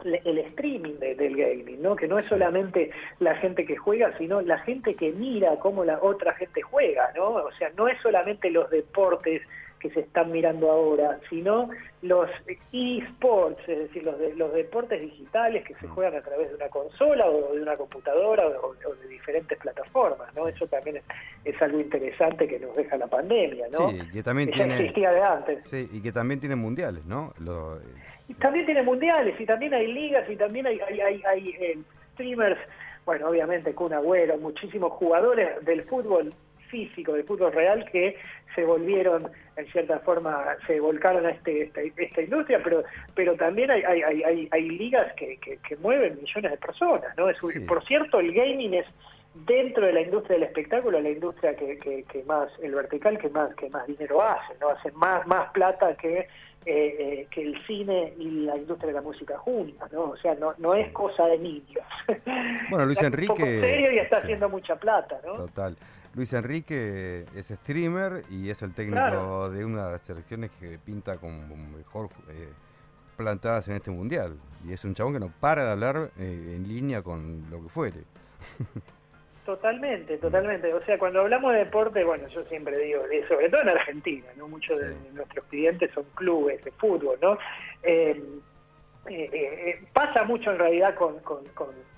el 0.04 0.38
streaming 0.38 0.98
del 0.98 1.36
gaming, 1.36 1.82
¿no? 1.82 1.96
Que 1.96 2.08
no 2.08 2.18
es 2.18 2.26
solamente 2.26 2.90
la 3.20 3.34
gente 3.36 3.64
que 3.64 3.76
juega, 3.76 4.16
sino 4.18 4.40
la 4.40 4.58
gente 4.58 4.94
que 4.94 5.12
mira 5.12 5.58
cómo 5.58 5.84
la 5.84 5.98
otra 6.02 6.34
gente 6.34 6.62
juega, 6.62 7.12
¿no? 7.14 7.30
O 7.30 7.52
sea, 7.52 7.70
no 7.76 7.88
es 7.88 8.00
solamente 8.00 8.50
los 8.50 8.70
deportes 8.70 9.42
que 9.82 9.90
se 9.90 10.00
están 10.00 10.30
mirando 10.30 10.70
ahora, 10.70 11.18
sino 11.28 11.68
los 12.02 12.30
esports, 12.72 13.60
es 13.66 13.80
decir, 13.80 14.04
los, 14.04 14.16
de, 14.16 14.32
los 14.36 14.52
deportes 14.52 15.00
digitales 15.00 15.64
que 15.66 15.74
se 15.74 15.88
mm. 15.88 15.90
juegan 15.90 16.14
a 16.14 16.22
través 16.22 16.50
de 16.50 16.54
una 16.54 16.68
consola 16.68 17.26
o 17.26 17.52
de 17.52 17.62
una 17.62 17.76
computadora 17.76 18.46
o, 18.46 18.74
de 18.74 19.08
diferentes 19.08 19.58
plataformas, 19.58 20.32
¿no? 20.36 20.46
Eso 20.46 20.68
también 20.68 21.02
es, 21.44 21.60
algo 21.60 21.80
interesante 21.80 22.46
que 22.46 22.60
nos 22.60 22.76
deja 22.76 22.96
la 22.96 23.08
pandemia, 23.08 23.66
¿no? 23.72 23.90
Sí, 23.90 23.98
que 24.12 24.22
también 24.22 24.52
tiene, 24.52 24.74
existía 24.74 25.10
de 25.10 25.20
antes. 25.20 25.64
Sí, 25.64 25.88
y 25.92 26.00
que 26.00 26.12
también 26.12 26.38
tiene 26.38 26.54
mundiales, 26.54 27.04
¿no? 27.04 27.32
y 28.28 28.34
también 28.34 28.64
tiene 28.64 28.82
mundiales, 28.82 29.38
y 29.38 29.44
también 29.44 29.74
hay 29.74 29.92
ligas, 29.92 30.30
y 30.30 30.36
también 30.36 30.66
hay, 30.66 30.78
hay, 30.80 31.22
hay, 31.24 31.48
eh, 31.60 31.78
streamers, 32.14 32.58
bueno, 33.04 33.28
obviamente 33.28 33.74
Kun 33.74 33.92
Agüero, 33.92 34.38
muchísimos 34.38 34.92
jugadores 34.92 35.62
del 35.64 35.82
fútbol 35.84 36.32
físico, 36.72 37.12
del 37.12 37.24
fútbol 37.24 37.52
real, 37.52 37.84
que 37.92 38.16
se 38.54 38.64
volvieron, 38.64 39.30
en 39.56 39.66
cierta 39.72 39.98
forma, 40.00 40.56
se 40.66 40.80
volcaron 40.80 41.26
a 41.26 41.30
este, 41.30 41.70
esta, 41.76 42.22
industria, 42.22 42.60
pero 42.64 42.82
pero 43.14 43.36
también 43.36 43.70
hay, 43.70 43.82
hay, 43.82 44.02
hay, 44.02 44.48
hay 44.50 44.68
ligas 44.70 45.12
que, 45.14 45.38
que, 45.38 45.76
mueven 45.76 46.18
millones 46.20 46.50
de 46.50 46.56
personas, 46.56 47.16
¿no? 47.16 47.28
Es, 47.28 47.38
Por 47.68 47.84
cierto, 47.84 48.20
el 48.20 48.32
gaming 48.32 48.74
es 48.74 48.86
dentro 49.34 49.86
de 49.86 49.92
la 49.92 50.02
industria 50.02 50.34
del 50.34 50.48
espectáculo 50.48 51.00
la 51.00 51.08
industria 51.08 51.56
que, 51.56 51.78
que, 51.78 52.24
más 52.24 52.50
el 52.62 52.74
vertical 52.74 53.18
que 53.18 53.30
más 53.30 53.48
que 53.54 53.70
más 53.70 53.86
dinero 53.86 54.20
hace 54.20 54.52
no 54.60 54.68
hace 54.68 54.92
más 54.92 55.26
más 55.26 55.50
plata 55.52 55.96
que 55.96 56.18
eh, 56.18 56.26
eh, 56.66 57.26
que 57.30 57.40
el 57.40 57.66
cine 57.66 58.12
y 58.18 58.44
la 58.44 58.58
industria 58.58 58.88
de 58.88 58.92
la 58.92 59.00
música 59.00 59.38
juntas 59.38 59.90
no 59.90 60.10
o 60.10 60.16
sea 60.18 60.34
no 60.34 60.52
no 60.58 60.74
es 60.74 60.92
cosa 60.92 61.24
de 61.28 61.38
niños. 61.38 61.86
Bueno 62.68 62.84
Luis 62.84 63.02
Enrique 63.10 63.60
serio 63.60 63.90
y 63.92 63.98
está 64.00 64.18
haciendo 64.18 64.50
mucha 64.50 64.76
plata 64.76 65.18
no 65.24 65.36
total 65.46 65.78
Luis 66.14 66.32
Enrique 66.34 67.24
es 67.34 67.48
streamer 67.48 68.24
y 68.30 68.50
es 68.50 68.62
el 68.62 68.74
técnico 68.74 69.50
de 69.50 69.64
una 69.64 69.86
de 69.86 69.92
las 69.92 70.02
selecciones 70.02 70.50
que 70.60 70.78
pinta 70.78 71.16
como 71.16 71.56
mejor 71.56 72.10
eh, 72.28 72.48
plantadas 73.16 73.68
en 73.68 73.76
este 73.76 73.90
mundial. 73.90 74.36
Y 74.66 74.72
es 74.72 74.84
un 74.84 74.94
chabón 74.94 75.14
que 75.14 75.20
no 75.20 75.32
para 75.40 75.64
de 75.64 75.70
hablar 75.70 76.10
eh, 76.18 76.54
en 76.56 76.68
línea 76.68 77.02
con 77.02 77.50
lo 77.50 77.62
que 77.62 77.68
fuere. 77.68 78.00
Totalmente, 79.44 80.18
totalmente. 80.18 80.72
O 80.72 80.84
sea, 80.84 80.96
cuando 80.96 81.20
hablamos 81.20 81.52
de 81.52 81.58
deporte, 81.58 82.04
bueno, 82.04 82.28
yo 82.28 82.44
siempre 82.44 82.78
digo, 82.78 83.02
eh, 83.10 83.24
sobre 83.26 83.48
todo 83.48 83.62
en 83.62 83.70
Argentina, 83.70 84.28
¿no? 84.36 84.46
Muchos 84.46 84.78
de 84.78 84.94
nuestros 85.12 85.44
clientes 85.46 85.90
son 85.92 86.04
clubes 86.14 86.62
de 86.64 86.70
fútbol, 86.70 87.18
¿no? 87.20 87.36
eh, 87.82 88.22
eh, 89.08 89.80
pasa 89.92 90.24
mucho 90.24 90.52
en 90.52 90.58
realidad 90.58 90.94
con, 90.94 91.18
con, 91.20 91.44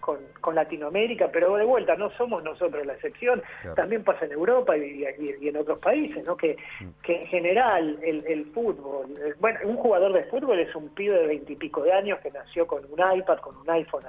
con, 0.01 0.55
Latinoamérica, 0.55 1.29
pero 1.33 1.57
de 1.57 1.65
vuelta 1.65 1.97
no 1.97 2.11
somos 2.11 2.43
nosotros 2.43 2.87
la 2.87 2.93
excepción, 2.93 3.43
también 3.75 4.05
pasa 4.05 4.27
en 4.27 4.33
Europa 4.33 4.77
y, 4.77 5.05
en 5.43 5.57
otros 5.57 5.79
países, 5.79 6.25
¿no? 6.25 6.37
que, 6.37 6.57
mm. 6.81 7.03
que 7.03 7.23
en 7.23 7.27
general 7.27 7.99
el, 8.03 8.25
el, 8.27 8.45
fútbol, 8.53 9.07
bueno, 9.41 9.59
un 9.65 9.77
jugador 9.77 10.13
de 10.13 10.25
fútbol 10.25 10.59
es 10.61 10.75
un 10.75 10.91
pibe 10.91 11.19
de 11.19 11.27
veintipico 11.27 11.83
de 11.83 11.93
años 11.93 12.21
que 12.21 12.31
nació 12.31 12.67
con 12.67 12.85
un 12.85 13.17
iPad, 13.17 13.39
con 13.39 13.57
un 13.57 13.69
iPhone 13.71 14.05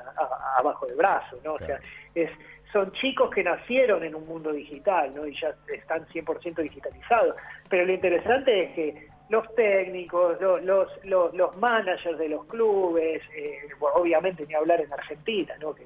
abajo 0.57 0.85
del 0.85 0.97
brazo, 0.97 1.37
¿no? 1.43 1.53
O 1.53 1.59
sea, 1.59 1.79
es 2.13 2.29
son 2.75 2.91
chicos 2.91 3.29
que 3.29 3.41
nacieron 3.41 4.03
en 4.03 4.13
un 4.15 4.27
mundo 4.27 4.51
digital, 4.51 5.15
¿no? 5.15 5.25
Y 5.25 5.33
ya 5.39 5.55
están 5.73 6.05
100% 6.07 6.61
digitalizados. 6.61 7.33
Pero 7.69 7.85
lo 7.85 7.93
interesante 7.93 8.63
es 8.63 8.71
que 8.73 9.07
los 9.29 9.53
técnicos, 9.55 10.39
los, 10.39 10.63
los, 11.03 11.33
los, 11.33 11.57
managers 11.57 12.17
de 12.17 12.29
los 12.29 12.45
clubes, 12.45 13.21
eh, 13.35 13.59
obviamente 13.79 14.45
ni 14.45 14.53
hablar 14.53 14.81
en 14.81 14.93
Argentina, 14.93 15.55
¿no? 15.59 15.73
que, 15.73 15.85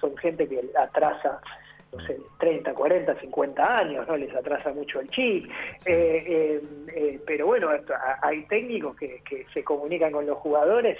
son 0.00 0.16
gente 0.18 0.48
que 0.48 0.62
atrasa 0.78 1.40
no 1.92 2.04
sé, 2.04 2.18
30, 2.38 2.74
40, 2.74 3.20
50 3.20 3.78
años, 3.78 4.06
¿no? 4.08 4.16
Les 4.16 4.34
atrasa 4.34 4.72
mucho 4.72 5.00
el 5.00 5.08
chip. 5.10 5.48
Eh, 5.86 6.24
eh, 6.26 6.62
eh, 6.94 7.20
pero 7.26 7.46
bueno, 7.46 7.70
hay 8.22 8.42
técnicos 8.46 8.96
que, 8.96 9.22
que, 9.28 9.46
se 9.54 9.62
comunican 9.62 10.12
con 10.12 10.26
los 10.26 10.36
jugadores 10.38 10.98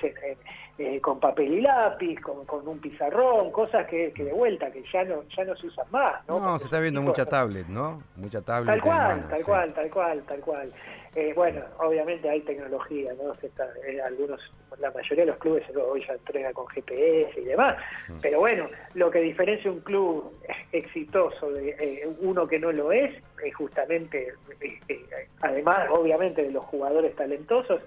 con 1.00 1.18
papel 1.20 1.54
y 1.54 1.60
lápiz, 1.62 2.20
con, 2.20 2.44
con 2.44 2.68
un 2.68 2.78
pizarrón, 2.78 3.50
cosas 3.50 3.86
que, 3.86 4.12
que, 4.12 4.24
de 4.24 4.32
vuelta, 4.32 4.70
que 4.70 4.84
ya 4.92 5.04
no 5.04 5.22
ya 5.34 5.44
no 5.44 5.56
se 5.56 5.68
usan 5.68 5.86
más, 5.90 6.26
¿no? 6.28 6.38
No, 6.38 6.58
se 6.58 6.66
está 6.66 6.80
viendo 6.80 7.00
mucha 7.00 7.24
tablet, 7.24 7.66
¿no? 7.66 8.02
Mucha 8.16 8.42
tablet. 8.42 8.74
Tal 8.74 8.82
cual, 8.82 9.28
tal 9.28 9.44
cual, 9.44 9.74
tal 9.74 9.90
cual, 9.90 10.22
tal 10.26 10.40
cual. 10.40 10.72
Eh, 11.16 11.32
bueno, 11.34 11.62
obviamente 11.78 12.28
hay 12.28 12.42
tecnología, 12.42 13.10
¿no? 13.14 13.32
Eh, 13.32 14.00
algunos, 14.02 14.38
la 14.78 14.90
mayoría 14.90 15.24
de 15.24 15.30
los 15.30 15.38
clubes 15.38 15.64
hoy 15.74 16.04
ya 16.06 16.12
entrega 16.12 16.52
con 16.52 16.66
GPS 16.66 17.40
y 17.40 17.44
demás, 17.44 17.78
mm. 18.10 18.18
pero 18.20 18.40
bueno, 18.40 18.68
lo 18.92 19.10
que 19.10 19.20
diferencia 19.20 19.70
un 19.70 19.80
club 19.80 20.30
exitoso 20.72 21.50
de 21.52 21.70
eh, 21.70 22.08
uno 22.20 22.46
que 22.46 22.58
no 22.58 22.70
lo 22.70 22.92
es, 22.92 23.14
es 23.42 23.54
justamente, 23.54 24.34
además 25.40 25.88
obviamente 25.90 26.42
de 26.42 26.50
los 26.50 26.64
jugadores 26.64 27.16
talentosos, 27.16 27.80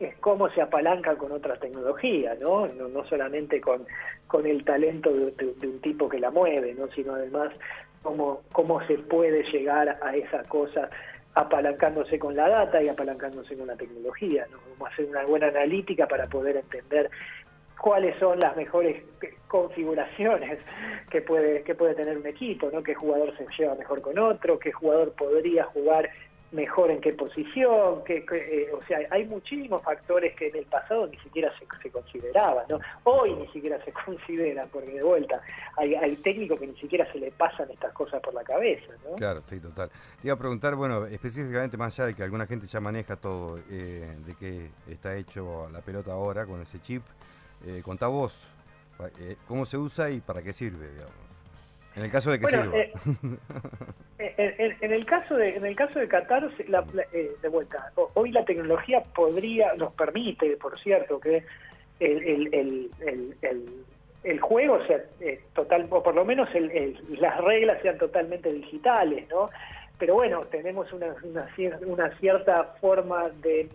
es 0.00 0.16
cómo 0.16 0.48
se 0.50 0.62
apalanca 0.62 1.14
con 1.16 1.30
otra 1.30 1.56
tecnología, 1.56 2.34
¿no? 2.40 2.66
No, 2.66 3.04
solamente 3.04 3.60
con, 3.60 3.86
con 4.26 4.46
el 4.46 4.64
talento 4.64 5.12
de, 5.12 5.54
un 5.62 5.80
tipo 5.80 6.08
que 6.08 6.18
la 6.18 6.30
mueve, 6.30 6.74
¿no? 6.74 6.88
Sino 6.88 7.14
además 7.14 7.52
cómo, 8.02 8.40
cómo 8.52 8.84
se 8.86 8.96
puede 8.96 9.42
llegar 9.52 9.98
a 10.02 10.16
esa 10.16 10.42
cosa 10.44 10.88
apalancándose 11.34 12.18
con 12.18 12.34
la 12.34 12.48
data 12.48 12.82
y 12.82 12.88
apalancándose 12.88 13.56
con 13.56 13.66
la 13.66 13.76
tecnología, 13.76 14.46
¿no? 14.50 14.58
Vamos 14.72 14.92
hacer 14.92 15.04
una 15.04 15.24
buena 15.24 15.48
analítica 15.48 16.08
para 16.08 16.26
poder 16.26 16.56
entender 16.56 17.10
cuáles 17.78 18.18
son 18.18 18.40
las 18.40 18.56
mejores 18.56 19.02
configuraciones 19.48 20.58
que 21.10 21.20
puede 21.20 21.62
que 21.62 21.74
puede 21.74 21.94
tener 21.94 22.16
un 22.16 22.26
equipo, 22.26 22.70
¿no? 22.72 22.82
Qué 22.82 22.94
jugador 22.94 23.36
se 23.36 23.46
lleva 23.58 23.74
mejor 23.74 24.00
con 24.00 24.18
otro, 24.18 24.58
qué 24.58 24.72
jugador 24.72 25.12
podría 25.12 25.64
jugar 25.64 26.08
mejor 26.52 26.90
en 26.90 27.00
qué 27.00 27.12
posición, 27.12 28.02
que, 28.04 28.24
eh, 28.32 28.70
o 28.72 28.84
sea, 28.86 28.98
hay 29.10 29.24
muchísimos 29.24 29.82
factores 29.82 30.34
que 30.34 30.48
en 30.48 30.56
el 30.56 30.64
pasado 30.66 31.06
ni 31.06 31.16
siquiera 31.18 31.52
se, 31.58 31.66
se 31.80 31.90
consideraban, 31.90 32.64
¿no? 32.68 32.80
Hoy 33.04 33.34
ni 33.34 33.46
siquiera 33.48 33.82
se 33.84 33.92
consideran, 34.04 34.68
porque 34.72 34.92
de 34.92 35.02
vuelta 35.02 35.40
hay, 35.76 35.94
hay 35.94 36.16
técnicos 36.16 36.58
que 36.58 36.66
ni 36.66 36.76
siquiera 36.76 37.10
se 37.12 37.18
le 37.18 37.30
pasan 37.30 37.70
estas 37.70 37.92
cosas 37.92 38.20
por 38.20 38.34
la 38.34 38.42
cabeza, 38.42 38.92
¿no? 39.04 39.16
Claro, 39.16 39.42
sí, 39.46 39.60
total. 39.60 39.90
Te 40.20 40.28
iba 40.28 40.34
a 40.34 40.38
preguntar, 40.38 40.74
bueno, 40.74 41.06
específicamente 41.06 41.76
más 41.76 41.98
allá 41.98 42.06
de 42.08 42.14
que 42.14 42.22
alguna 42.22 42.46
gente 42.46 42.66
ya 42.66 42.80
maneja 42.80 43.16
todo, 43.16 43.58
eh, 43.70 44.16
de 44.26 44.34
que 44.34 44.70
está 44.88 45.16
hecho 45.16 45.68
la 45.72 45.80
pelota 45.80 46.12
ahora 46.12 46.46
con 46.46 46.60
ese 46.60 46.80
chip, 46.80 47.02
eh, 47.66 47.80
contá 47.84 48.08
vos, 48.08 48.46
eh, 49.18 49.36
¿cómo 49.46 49.66
se 49.66 49.76
usa 49.78 50.10
y 50.10 50.20
para 50.20 50.42
qué 50.42 50.52
sirve, 50.52 50.90
digamos? 50.90 51.29
En 51.96 52.04
el 52.04 52.10
caso 52.10 52.30
de 52.30 52.40
que 52.40 52.46
sirva. 52.46 52.72
en, 54.18 54.92
el 54.92 55.06
caso 55.06 55.34
de 55.36 55.56
en 55.56 55.64
el 55.64 55.74
caso 55.74 55.98
de 55.98 56.08
Qatar 56.08 56.50
eh, 57.12 57.32
de 57.40 57.48
vuelta 57.48 57.90
hoy 58.14 58.30
la 58.32 58.44
tecnología 58.44 59.02
podría 59.14 59.74
nos 59.74 59.92
permite 59.94 60.56
por 60.56 60.78
cierto 60.78 61.18
que 61.18 61.42
el, 62.00 62.52
el, 62.52 62.90
el, 63.40 63.84
el 64.22 64.40
juego 64.40 64.84
sea 64.86 65.00
eh, 65.20 65.40
total 65.54 65.86
o 65.90 66.02
por 66.02 66.14
lo 66.14 66.24
menos 66.24 66.48
las 67.18 67.40
reglas 67.40 67.80
sean 67.82 67.96
totalmente 67.98 68.52
digitales 68.52 69.26
no 69.30 69.48
pero 69.98 70.14
bueno 70.14 70.42
tenemos 70.50 70.92
una, 70.92 71.14
una, 71.22 71.48
una 71.86 72.18
cierta 72.18 72.74
forma 72.80 73.30
de 73.42 73.68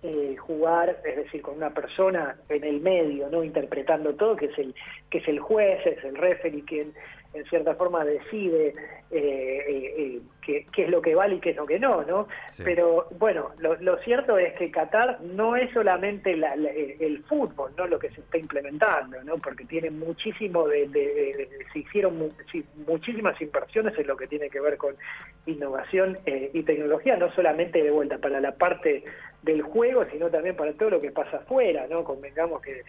eh, 0.00 0.36
jugar, 0.38 1.00
es 1.04 1.16
decir, 1.16 1.42
con 1.42 1.56
una 1.56 1.70
persona 1.70 2.36
en 2.48 2.62
el 2.62 2.80
medio, 2.80 3.28
no 3.30 3.42
interpretando 3.42 4.14
todo, 4.14 4.36
que 4.36 4.46
es 4.46 4.56
el 4.56 4.72
que 5.10 5.18
es 5.18 5.26
el 5.26 5.40
juez, 5.40 5.84
es 5.84 6.04
el 6.04 6.14
referee 6.14 6.62
quien 6.62 6.92
en 7.34 7.44
cierta 7.46 7.74
forma 7.74 8.04
decide 8.04 8.74
eh, 9.10 10.20
eh, 10.48 10.66
qué, 10.72 10.84
es 10.84 10.88
lo 10.88 11.02
que 11.02 11.14
vale 11.14 11.36
y 11.36 11.40
qué 11.40 11.50
es 11.50 11.56
lo 11.56 11.66
que 11.66 11.78
no, 11.78 12.02
¿no? 12.04 12.26
Pero 12.64 13.06
bueno, 13.18 13.50
lo, 13.58 13.98
cierto 13.98 14.38
es 14.38 14.54
que 14.54 14.70
Qatar 14.70 15.20
no 15.20 15.56
es 15.56 15.70
solamente 15.72 16.32
el 16.32 17.22
fútbol, 17.24 17.72
¿no? 17.76 17.86
Lo 17.86 17.98
que 17.98 18.10
se 18.10 18.20
está 18.22 18.38
implementando, 18.38 19.22
¿no? 19.24 19.36
Porque 19.36 19.64
tiene 19.64 19.90
muchísimo 19.90 20.66
de, 20.66 21.48
se 21.72 21.78
hicieron 21.78 22.32
muchísimas 22.86 23.40
inversiones 23.40 23.98
en 23.98 24.06
lo 24.06 24.16
que 24.16 24.26
tiene 24.26 24.48
que 24.48 24.60
ver 24.60 24.78
con 24.78 24.94
innovación 25.46 26.18
eh, 26.24 26.50
y 26.54 26.62
tecnología, 26.62 27.16
no 27.16 27.30
solamente 27.34 27.82
de 27.82 27.90
vuelta 27.90 28.18
para 28.18 28.40
la 28.40 28.52
parte 28.52 29.04
del 29.42 29.62
juego, 29.62 30.04
sino 30.10 30.30
también 30.30 30.56
para 30.56 30.72
todo 30.72 30.90
lo 30.90 31.00
que 31.00 31.10
pasa 31.10 31.38
afuera, 31.38 31.86
¿no? 31.88 32.04
Convengamos 32.04 32.62
que, 32.62 32.82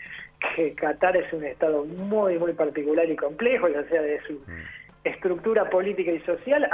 que 0.55 0.73
Qatar 0.73 1.17
es 1.17 1.31
un 1.33 1.43
estado 1.43 1.85
muy, 1.85 2.39
muy 2.39 2.53
particular 2.53 3.09
y 3.09 3.15
complejo, 3.15 3.67
ya 3.67 3.83
sea 3.89 4.01
de 4.01 4.21
su 4.21 4.33
mm. 4.33 4.78
Estructura 5.03 5.69
política 5.69 6.11
y 6.11 6.19
social, 6.21 6.69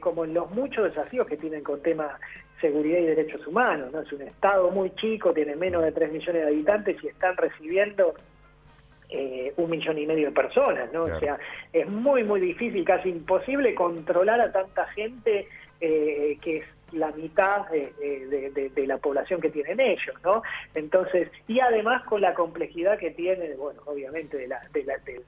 como 0.00 0.24
en 0.24 0.34
los 0.34 0.50
muchos 0.50 0.84
desafíos 0.84 1.26
que 1.26 1.36
tienen 1.36 1.62
con 1.62 1.80
temas 1.80 2.12
seguridad 2.60 2.98
y 2.98 3.06
derechos 3.06 3.46
humanos, 3.46 3.92
¿no? 3.92 4.00
Es 4.00 4.12
un 4.12 4.22
estado 4.22 4.70
muy 4.70 4.94
chico, 4.94 5.34
tiene 5.34 5.56
menos 5.56 5.82
de 5.82 5.92
3 5.92 6.12
millones 6.12 6.42
de 6.42 6.48
habitantes 6.48 6.96
y 7.02 7.08
están 7.08 7.36
recibiendo 7.36 8.14
eh, 9.10 9.52
un 9.56 9.68
millón 9.68 9.98
y 9.98 10.06
medio 10.06 10.28
de 10.28 10.32
personas, 10.32 10.90
¿no? 10.92 11.04
O 11.04 11.18
sea, 11.18 11.38
es 11.72 11.86
muy, 11.86 12.24
muy 12.24 12.40
difícil, 12.40 12.84
casi 12.84 13.10
imposible 13.10 13.74
controlar 13.74 14.40
a 14.40 14.50
tanta 14.52 14.86
gente 14.88 15.48
eh, 15.80 16.38
que 16.40 16.58
es 16.58 16.64
la 16.92 17.10
mitad 17.10 17.68
de, 17.68 18.86
la 18.86 18.98
población 18.98 19.40
que 19.40 19.50
tienen 19.50 19.80
ellos, 19.80 20.14
¿no? 20.22 20.42
Entonces, 20.74 21.30
y 21.48 21.60
además 21.60 22.04
con 22.04 22.20
la 22.20 22.34
complejidad 22.34 22.98
que 22.98 23.10
tiene, 23.10 23.54
bueno, 23.54 23.82
obviamente 23.86 24.36
de, 24.36 24.48
la, 24.48 24.60
de, 24.72 25.22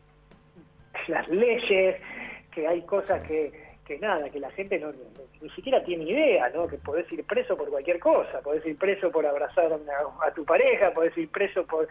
las 1.08 1.28
leyes, 1.28 1.96
que 2.52 2.66
hay 2.66 2.82
cosas 2.82 3.22
que, 3.26 3.52
que 3.84 3.98
nada, 3.98 4.30
que 4.30 4.40
la 4.40 4.50
gente 4.52 4.78
no, 4.78 4.92
ni 5.40 5.50
siquiera 5.50 5.82
tiene 5.84 6.04
idea, 6.04 6.48
¿no? 6.50 6.66
Que 6.66 6.78
podés 6.78 7.10
ir 7.12 7.24
preso 7.24 7.56
por 7.56 7.68
cualquier 7.68 7.98
cosa, 7.98 8.40
podés 8.40 8.64
ir 8.66 8.78
preso 8.78 9.10
por 9.10 9.26
abrazar 9.26 9.72
a, 9.72 10.26
a 10.26 10.30
tu 10.32 10.44
pareja, 10.44 10.92
podés 10.92 11.16
ir 11.18 11.28
preso 11.30 11.66
por 11.66 11.88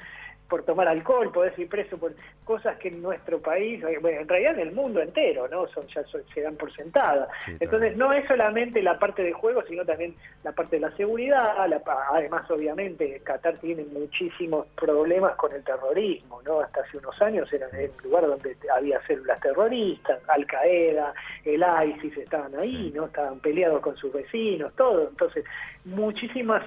por 0.53 0.61
tomar 0.61 0.87
alcohol, 0.87 1.31
podés 1.31 1.57
ir 1.57 1.67
preso 1.67 1.97
por 1.97 2.13
cosas 2.43 2.77
que 2.77 2.89
en 2.89 3.01
nuestro 3.01 3.41
país, 3.41 3.83
eh, 3.85 3.97
bueno, 3.99 4.21
en 4.21 4.27
realidad 4.27 4.53
en 4.53 4.67
el 4.67 4.71
mundo 4.71 5.01
entero, 5.01 5.47
¿no? 5.47 5.67
Son 5.69 5.87
ya 5.87 6.03
se 6.05 6.41
dan 6.41 6.55
por 6.57 6.71
sentadas. 6.75 7.27
Entonces 7.59 7.97
no 7.97 8.13
es 8.13 8.27
solamente 8.27 8.83
la 8.83 8.99
parte 8.99 9.23
de 9.23 9.33
juego, 9.33 9.63
sino 9.67 9.83
también 9.83 10.13
la 10.43 10.51
parte 10.51 10.75
de 10.75 10.81
la 10.81 10.95
seguridad, 10.95 11.55
además 11.57 12.51
obviamente 12.51 13.19
Qatar 13.23 13.57
tiene 13.57 13.83
muchísimos 13.85 14.67
problemas 14.75 15.35
con 15.37 15.51
el 15.53 15.63
terrorismo, 15.63 16.39
¿no? 16.43 16.59
Hasta 16.61 16.81
hace 16.81 16.99
unos 16.99 17.19
años 17.19 17.51
era 17.51 17.67
el 17.69 17.89
lugar 18.03 18.27
donde 18.27 18.55
había 18.75 19.01
células 19.07 19.39
terroristas, 19.39 20.19
Al 20.27 20.45
Qaeda, 20.45 21.15
el 21.45 21.65
ISIS 21.87 22.15
estaban 22.15 22.53
ahí, 22.59 22.91
¿no? 22.93 23.05
Estaban 23.05 23.39
peleados 23.39 23.81
con 23.81 23.97
sus 23.97 24.13
vecinos, 24.13 24.71
todo. 24.75 25.09
Entonces, 25.09 25.45
muchísimas 25.83 26.61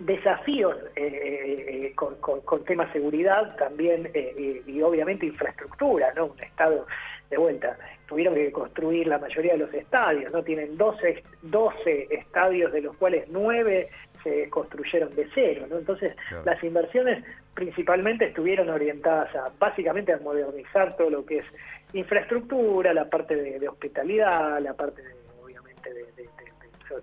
desafíos 0.00 0.76
eh, 0.94 1.90
eh, 1.90 1.92
con, 1.94 2.16
con, 2.16 2.64
temas 2.64 2.92
seguridad 2.92 3.56
también 3.56 4.10
eh, 4.14 4.62
y 4.66 4.82
obviamente 4.82 5.26
infraestructura, 5.26 6.12
¿no? 6.14 6.26
Un 6.26 6.42
estado 6.42 6.86
de 7.30 7.36
vuelta. 7.36 7.76
Tuvieron 8.06 8.34
que 8.34 8.52
construir 8.52 9.06
la 9.06 9.18
mayoría 9.18 9.52
de 9.52 9.58
los 9.58 9.74
estadios, 9.74 10.32
¿no? 10.32 10.42
Tienen 10.42 10.76
12, 10.76 11.22
12 11.42 12.08
estadios 12.10 12.72
de 12.72 12.82
los 12.82 12.96
cuales 12.96 13.26
9 13.28 13.88
se 14.22 14.48
construyeron 14.50 15.14
de 15.14 15.28
cero, 15.34 15.66
¿no? 15.68 15.78
Entonces, 15.78 16.14
las 16.44 16.62
inversiones 16.62 17.24
principalmente 17.54 18.26
estuvieron 18.26 18.68
orientadas 18.68 19.34
a 19.34 19.50
básicamente 19.58 20.12
a 20.12 20.18
modernizar 20.18 20.96
todo 20.96 21.10
lo 21.10 21.24
que 21.24 21.38
es 21.38 21.44
infraestructura, 21.92 22.92
la 22.92 23.08
parte 23.08 23.36
de, 23.36 23.68
hospitalidad, 23.68 24.60
la 24.60 24.74
parte 24.74 25.02
de, 25.02 25.14
obviamente 25.42 25.92
de 25.92 26.04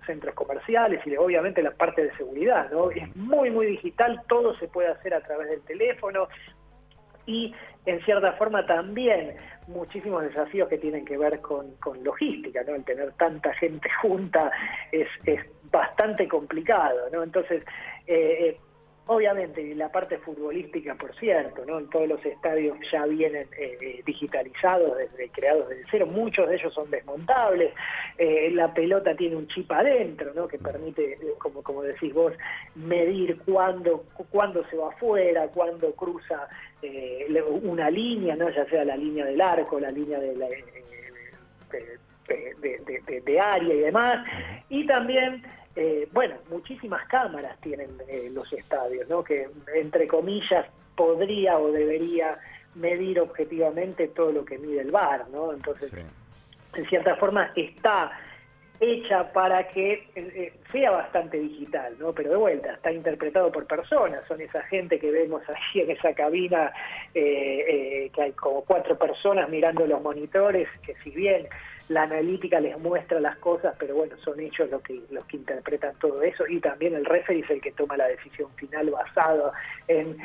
centros 0.06 0.34
comerciales 0.34 1.06
y 1.06 1.16
obviamente 1.16 1.62
la 1.62 1.72
parte 1.72 2.02
de 2.02 2.16
seguridad, 2.16 2.70
¿no? 2.70 2.90
Es 2.90 3.14
muy, 3.16 3.50
muy 3.50 3.66
digital, 3.66 4.20
todo 4.28 4.56
se 4.58 4.68
puede 4.68 4.88
hacer 4.88 5.14
a 5.14 5.20
través 5.20 5.48
del 5.48 5.62
teléfono 5.62 6.28
y 7.26 7.54
en 7.86 8.02
cierta 8.04 8.32
forma 8.32 8.66
también 8.66 9.36
muchísimos 9.66 10.22
desafíos 10.22 10.68
que 10.68 10.78
tienen 10.78 11.04
que 11.04 11.16
ver 11.16 11.40
con, 11.40 11.74
con 11.76 12.02
logística, 12.04 12.62
¿no? 12.64 12.74
El 12.74 12.84
tener 12.84 13.12
tanta 13.12 13.52
gente 13.54 13.88
junta 14.02 14.50
es, 14.92 15.08
es 15.24 15.40
bastante 15.70 16.28
complicado, 16.28 17.08
¿no? 17.12 17.22
Entonces, 17.22 17.62
eh, 18.06 18.58
Obviamente, 19.06 19.74
la 19.74 19.92
parte 19.92 20.16
futbolística, 20.16 20.94
por 20.94 21.14
cierto, 21.16 21.62
¿no? 21.66 21.78
En 21.78 21.90
todos 21.90 22.08
los 22.08 22.24
estadios 22.24 22.78
ya 22.90 23.04
vienen 23.04 23.46
eh, 23.58 23.76
eh, 23.78 24.02
digitalizados, 24.06 24.96
desde, 24.96 25.28
creados 25.28 25.68
desde 25.68 25.84
cero, 25.90 26.06
muchos 26.06 26.48
de 26.48 26.56
ellos 26.56 26.72
son 26.72 26.90
desmontables, 26.90 27.74
eh, 28.16 28.50
la 28.52 28.72
pelota 28.72 29.14
tiene 29.14 29.36
un 29.36 29.46
chip 29.48 29.70
adentro, 29.70 30.32
¿no? 30.34 30.48
Que 30.48 30.56
permite, 30.58 31.18
como, 31.36 31.62
como 31.62 31.82
decís 31.82 32.14
vos, 32.14 32.32
medir 32.76 33.38
cuándo, 33.44 34.06
cuándo 34.30 34.64
se 34.70 34.76
va 34.78 34.88
afuera, 34.88 35.48
cuándo 35.48 35.94
cruza 35.94 36.48
una 37.62 37.90
línea, 37.90 38.36
¿no? 38.36 38.48
Ya 38.48 38.64
sea 38.66 38.86
la 38.86 38.96
línea 38.96 39.26
del 39.26 39.40
arco, 39.40 39.80
la 39.80 39.90
línea 39.90 40.18
de 40.18 40.34
la... 40.34 40.46
de 42.26 43.40
área 43.40 43.74
y 43.74 43.78
demás, 43.80 44.26
y 44.70 44.86
también 44.86 45.42
eh, 45.76 46.08
bueno, 46.12 46.36
muchísimas 46.50 47.06
cámaras 47.08 47.60
tienen 47.60 47.90
eh, 48.08 48.30
los 48.32 48.52
estadios, 48.52 49.08
¿no? 49.08 49.24
Que 49.24 49.48
entre 49.74 50.06
comillas 50.06 50.66
podría 50.94 51.58
o 51.58 51.72
debería 51.72 52.38
medir 52.74 53.20
objetivamente 53.20 54.08
todo 54.08 54.32
lo 54.32 54.44
que 54.44 54.58
mide 54.58 54.82
el 54.82 54.90
VAR, 54.90 55.28
¿no? 55.30 55.52
Entonces, 55.52 55.92
en 56.74 56.84
cierta 56.86 57.16
forma 57.16 57.50
está 57.56 58.12
hecha 58.80 59.32
para 59.32 59.68
que 59.68 60.08
eh, 60.14 60.52
sea 60.72 60.90
bastante 60.90 61.38
digital, 61.38 61.96
¿no? 61.98 62.12
Pero 62.12 62.30
de 62.30 62.36
vuelta, 62.36 62.72
está 62.72 62.92
interpretado 62.92 63.50
por 63.50 63.66
personas, 63.66 64.26
son 64.26 64.40
esa 64.40 64.62
gente 64.64 64.98
que 64.98 65.10
vemos 65.10 65.42
allí 65.48 65.82
en 65.82 65.90
esa 65.90 66.14
cabina, 66.14 66.72
que 67.14 68.22
hay 68.22 68.32
como 68.32 68.64
cuatro 68.64 68.98
personas 68.98 69.48
mirando 69.48 69.86
los 69.86 70.02
monitores, 70.02 70.68
que 70.84 70.94
si 71.04 71.10
bien 71.10 71.46
la 71.88 72.02
analítica 72.02 72.60
les 72.60 72.78
muestra 72.78 73.20
las 73.20 73.36
cosas, 73.36 73.74
pero 73.78 73.94
bueno, 73.94 74.16
son 74.24 74.40
ellos 74.40 74.70
los 74.70 74.82
que, 74.82 75.00
los 75.10 75.24
que 75.26 75.36
interpretan 75.36 75.94
todo 75.98 76.22
eso 76.22 76.44
y 76.48 76.60
también 76.60 76.94
el 76.94 77.04
referee 77.04 77.40
es 77.40 77.50
el 77.50 77.60
que 77.60 77.72
toma 77.72 77.96
la 77.96 78.06
decisión 78.06 78.50
final 78.54 78.90
basado 78.90 79.52
en 79.88 80.16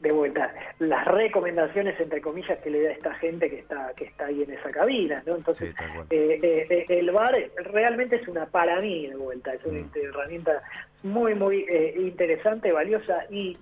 de 0.00 0.12
vuelta 0.12 0.52
las 0.80 1.06
recomendaciones 1.06 1.98
entre 1.98 2.20
comillas 2.20 2.58
que 2.58 2.68
le 2.68 2.82
da 2.82 2.90
esta 2.90 3.14
gente 3.14 3.48
que 3.48 3.60
está 3.60 3.90
que 3.96 4.04
está 4.04 4.26
ahí 4.26 4.42
en 4.42 4.52
esa 4.52 4.70
cabina 4.70 5.22
no 5.24 5.36
entonces 5.36 5.74
eh, 6.10 6.40
eh, 6.42 6.66
eh, 6.68 6.86
el 6.90 7.10
bar 7.10 7.34
realmente 7.72 8.16
es 8.16 8.28
una 8.28 8.44
para 8.44 8.82
mí 8.82 9.06
de 9.06 9.16
vuelta 9.16 9.54
es 9.54 9.64
una 9.64 9.80
mm. 9.80 9.90
herramienta 9.94 10.62
muy 11.04 11.34
muy 11.34 11.64
interesante 11.96 12.70
valiosa 12.70 13.24
y 13.30 13.56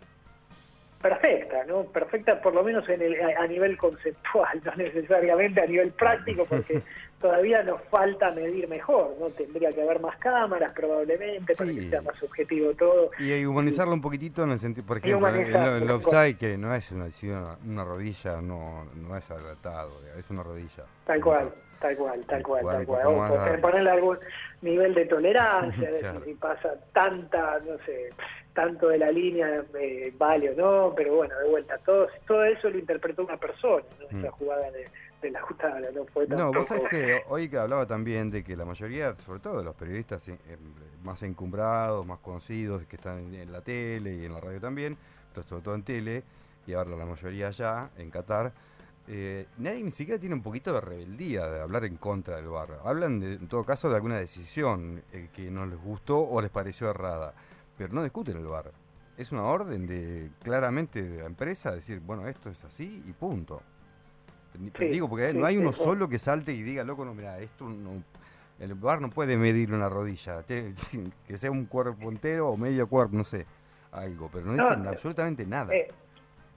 perfecta, 1.02 1.64
¿no? 1.66 1.85
Perfecta 1.85 2.40
por 2.40 2.54
lo 2.54 2.62
menos 2.62 2.88
en 2.88 3.02
el, 3.02 3.16
a, 3.37 3.47
nivel 3.47 3.76
conceptual, 3.76 4.61
no 4.64 4.75
necesariamente 4.76 5.61
a 5.61 5.66
nivel 5.66 5.90
práctico, 5.90 6.47
porque 6.47 6.80
todavía 7.21 7.62
nos 7.62 7.82
falta 7.90 8.30
medir 8.30 8.68
mejor, 8.68 9.14
¿no? 9.21 9.26
Tendría 9.30 9.73
que 9.73 9.82
haber 9.82 10.00
más 10.00 10.16
cámaras 10.18 10.73
probablemente 10.73 11.54
para 11.54 11.73
que 11.73 11.90
sea 11.90 12.02
más 12.02 12.23
objetivo 12.23 12.73
todo. 12.75 13.11
Y 13.18 13.44
humanizarlo 13.44 13.92
un 13.92 14.00
poquitito 14.00 14.44
en 14.44 14.52
el 14.52 14.59
sentido, 14.59 14.87
por 14.87 14.99
ejemplo, 14.99 15.28
el, 15.28 15.90
offside, 15.90 16.37
que 16.38 16.56
no 16.56 16.75
es 16.75 16.90
una, 16.92 17.09
una 17.66 17.85
rodilla, 17.85 18.40
no, 18.40 18.87
no 18.94 19.16
es 19.16 19.30
adaptado, 19.30 19.90
es 20.18 20.30
una 20.30 20.42
rodilla. 20.42 20.85
Tal 21.04 21.21
cual. 21.21 21.52
Tal 21.83 21.97
cual, 21.97 22.25
tal 22.27 22.43
cual, 22.45 22.65
tal 22.65 22.87
cual. 22.87 23.61
Ponerle 23.61 23.91
algún 23.91 24.19
nivel 24.61 24.95
de 24.95 25.05
tolerancia, 25.07 25.91
si 26.25 26.35
pasa 26.35 26.77
tanta, 26.93 27.59
no 27.67 27.77
sé, 27.85 28.11
tanto 28.55 28.89
de 28.89 28.99
la 28.99 29.11
línea 29.11 29.65
eh, 29.81 30.15
vale 30.17 30.51
o 30.51 30.55
no, 30.55 30.95
pero 30.95 31.17
bueno, 31.17 31.37
de 31.41 31.49
vuelta, 31.49 31.79
todo, 31.79 32.07
todo 32.25 32.45
eso 32.45 32.71
lo 32.71 32.79
interpretó 32.79 33.25
una 33.25 33.37
persona, 33.37 33.85
¿no? 33.99 34.19
esa 34.19 34.29
mm. 34.29 34.33
jugada 34.33 34.71
de, 34.71 34.87
de 35.23 35.31
la 35.33 35.41
Jutala, 35.41 35.89
no 35.93 36.05
fue 36.05 36.29
No, 36.29 36.53
vos 36.53 36.69
sabés 36.69 36.89
que 36.89 37.23
hoy 37.29 37.49
que 37.49 37.59
hablaba 37.59 37.85
también 37.85 38.31
de 38.31 38.45
que 38.45 38.57
la 38.57 38.65
mayoría, 38.65 39.17
sobre 39.17 39.41
todo 39.41 39.59
de 39.59 39.65
los 39.65 39.75
periodistas 39.75 40.29
eh, 40.29 40.37
más 41.03 41.23
encumbrados, 41.25 42.07
más 42.07 42.21
conocidos, 42.21 42.85
que 42.87 42.95
están 42.95 43.35
en, 43.35 43.51
la 43.51 43.61
tele 43.62 44.15
y 44.15 44.25
en 44.27 44.35
la 44.35 44.41
radio 44.41 44.61
también, 44.61 44.97
pero 45.35 45.47
sobre 45.47 45.62
todo 45.62 45.75
en 45.75 45.83
tele, 45.83 46.23
y 46.65 46.75
ahora 46.75 46.91
la 46.91 47.07
mayoría 47.07 47.51
ya 47.51 47.91
en 47.97 48.11
Qatar, 48.11 48.53
eh, 49.09 49.47
nadie 49.59 49.82
ni 49.82 49.90
siquiera 49.90 50.21
tiene 50.21 50.35
un 50.35 50.42
poquito 50.42 50.73
de 50.73 50.80
rebeldía 50.80 51.47
de 51.49 51.61
hablar 51.61 51.85
en 51.85 51.97
contra 51.97 52.37
del 52.37 52.49
bar. 52.49 52.80
Hablan, 52.85 53.23
en 53.23 53.49
todo 53.49 53.64
caso, 53.64 53.88
de 53.88 53.97
alguna 53.97 54.18
decisión 54.18 55.02
que 55.32 55.50
no 55.50 55.66
les 55.66 55.78
gustó 55.78 56.18
o 56.18 56.40
les 56.40 56.50
pareció 56.50 56.90
errada 56.90 57.35
pero 57.76 57.94
no 57.94 58.02
discuten 58.02 58.37
el 58.37 58.47
bar. 58.47 58.71
Es 59.16 59.32
una 59.32 59.44
orden 59.44 59.87
de 59.87 60.30
claramente 60.42 61.02
de 61.02 61.18
la 61.21 61.26
empresa 61.26 61.75
decir, 61.75 62.00
bueno, 62.00 62.26
esto 62.26 62.50
es 62.50 62.62
así 62.64 63.02
y 63.06 63.12
punto. 63.12 63.62
Digo, 64.78 65.08
porque 65.08 65.32
no 65.32 65.47
hay 65.47 65.56
uno 65.56 65.73
solo 65.73 66.08
que 66.08 66.19
salte 66.19 66.52
y 66.52 66.62
diga, 66.62 66.84
loco, 66.84 67.04
no, 67.04 67.15
mira, 67.15 67.38
esto 67.38 67.69
no, 67.69 68.02
el 68.58 68.75
bar 68.75 69.00
no 69.00 69.10
puede 69.10 69.36
medir 69.36 69.73
una 69.73 69.88
rodilla, 69.88 70.43
que 70.47 71.38
sea 71.38 71.50
un 71.50 71.65
cuerpo 71.67 72.10
entero 72.10 72.50
o 72.50 72.56
medio 72.56 72.86
cuerpo, 72.86 73.17
no 73.17 73.25
sé, 73.25 73.47
algo, 73.91 74.28
pero 74.30 74.47
no, 74.47 74.52
dicen 74.52 74.86
absolutamente 74.86 75.47
nada. 75.47 75.75
Eh, 75.75 75.91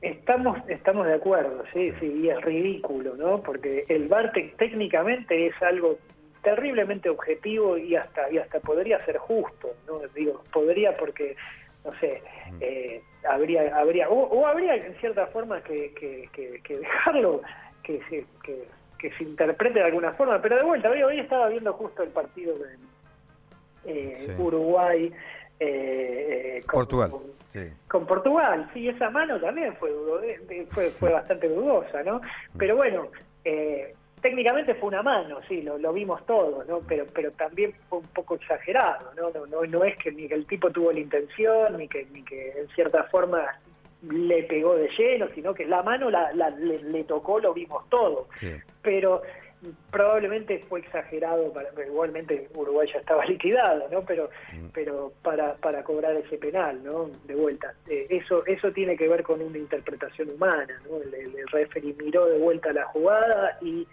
estamos, 0.01 0.57
estamos 0.67 1.07
de 1.07 1.15
acuerdo, 1.15 1.63
sí, 1.73 1.91
sí, 1.99 2.21
y 2.23 2.29
es 2.29 2.41
ridículo, 2.41 3.15
¿no? 3.15 3.41
Porque 3.41 3.85
el 3.89 4.07
bar 4.07 4.31
técnicamente 4.57 5.47
es 5.47 5.61
algo 5.61 5.97
terriblemente 6.45 7.09
objetivo 7.09 7.75
y 7.75 7.95
hasta 7.95 8.29
y 8.29 8.37
hasta 8.37 8.59
podría 8.59 9.03
ser 9.03 9.17
justo 9.17 9.73
no 9.87 9.99
digo 10.13 10.43
podría 10.53 10.95
porque 10.95 11.35
no 11.83 11.91
sé 11.99 12.21
mm. 12.51 12.57
eh, 12.61 13.01
habría 13.27 13.75
habría 13.75 14.07
o, 14.09 14.45
habría 14.45 14.75
en 14.75 14.93
cierta 14.99 15.25
forma 15.27 15.61
que, 15.61 15.91
que, 15.95 16.59
dejarlo 16.67 17.41
que 17.81 17.99
se 18.09 18.25
que, 18.43 18.63
se 19.17 19.23
interprete 19.23 19.79
de 19.79 19.85
alguna 19.85 20.13
forma 20.13 20.39
pero 20.41 20.57
de 20.57 20.63
vuelta 20.63 20.89
hoy, 20.89 21.01
hoy 21.01 21.19
estaba 21.19 21.47
viendo 21.49 21.73
justo 21.73 22.03
el 22.03 22.09
partido 22.09 22.55
de 22.57 22.75
eh, 23.85 24.35
Uruguay 24.37 25.11
eh, 25.59 26.61
con, 26.65 26.79
Portugal 26.79 27.11
con, 27.87 28.05
Portugal 28.05 28.69
sí 28.73 28.89
esa 28.89 29.09
mano 29.09 29.39
también 29.39 29.75
fue 29.77 29.91
fue 30.71 30.89
fue 30.89 31.11
bastante 31.11 31.47
dudosa 31.47 32.03
no 32.03 32.21
pero 32.57 32.75
bueno 32.75 33.09
eh, 33.43 33.93
técnicamente 34.25 34.73
fue 34.73 34.87
una 34.87 35.03
mano, 35.03 35.39
sí, 35.47 35.61
lo, 35.61 35.77
lo, 35.77 35.93
vimos 35.93 36.25
todos, 36.25 36.67
¿no? 36.67 36.79
Pero, 36.87 37.05
pero 37.13 37.31
también 37.33 37.73
fue 37.87 37.99
un 37.99 38.07
poco 38.07 38.33
exagerado, 38.33 39.13
¿no? 39.15 39.29
No, 39.29 39.45
no, 39.45 39.63
no 39.65 39.83
es 39.83 39.95
que 39.99 40.11
ni 40.11 40.27
que 40.27 40.33
el 40.33 40.47
tipo 40.47 40.71
tuvo 40.71 40.91
la 40.91 40.99
intención, 40.99 41.77
ni 41.77 41.87
que, 41.87 42.07
ni 42.11 42.23
que 42.23 42.49
en 42.59 42.67
cierta 42.69 43.03
forma 43.03 43.45
le 44.01 44.41
pegó 44.43 44.75
de 44.75 44.89
lleno, 44.97 45.27
sino 45.35 45.53
que 45.53 45.65
la 45.65 45.83
mano 45.83 46.09
la, 46.09 46.31
le, 46.33 47.03
tocó, 47.03 47.39
lo 47.39 47.53
vimos 47.53 47.87
todo. 47.89 48.27
Pero 48.81 49.21
probablemente 49.91 50.63
fue 50.69 50.81
exagerado, 50.81 51.51
para, 51.53 51.69
igualmente 51.85 52.49
Uruguay 52.53 52.87
ya 52.91 52.99
estaba 52.99 53.25
liquidado, 53.27 53.87
¿no? 53.91 54.01
Pero, 54.03 54.29
mm. 54.53 54.67
pero 54.73 55.13
para, 55.21 55.55
para 55.55 55.83
cobrar 55.83 56.15
ese 56.15 56.37
penal, 56.37 56.83
¿no? 56.83 57.09
De 57.25 57.35
vuelta. 57.35 57.73
Eh, 57.87 58.07
eso, 58.09 58.45
eso 58.45 58.71
tiene 58.71 58.95
que 58.97 59.07
ver 59.07 59.23
con 59.23 59.41
una 59.41 59.57
interpretación 59.57 60.29
humana, 60.31 60.79
¿no? 60.89 60.97
El, 60.97 61.13
el 61.13 61.47
referee 61.47 61.95
miró 61.97 62.25
de 62.25 62.39
vuelta 62.39 62.71
la 62.73 62.85
jugada 62.85 63.57
y 63.61 63.87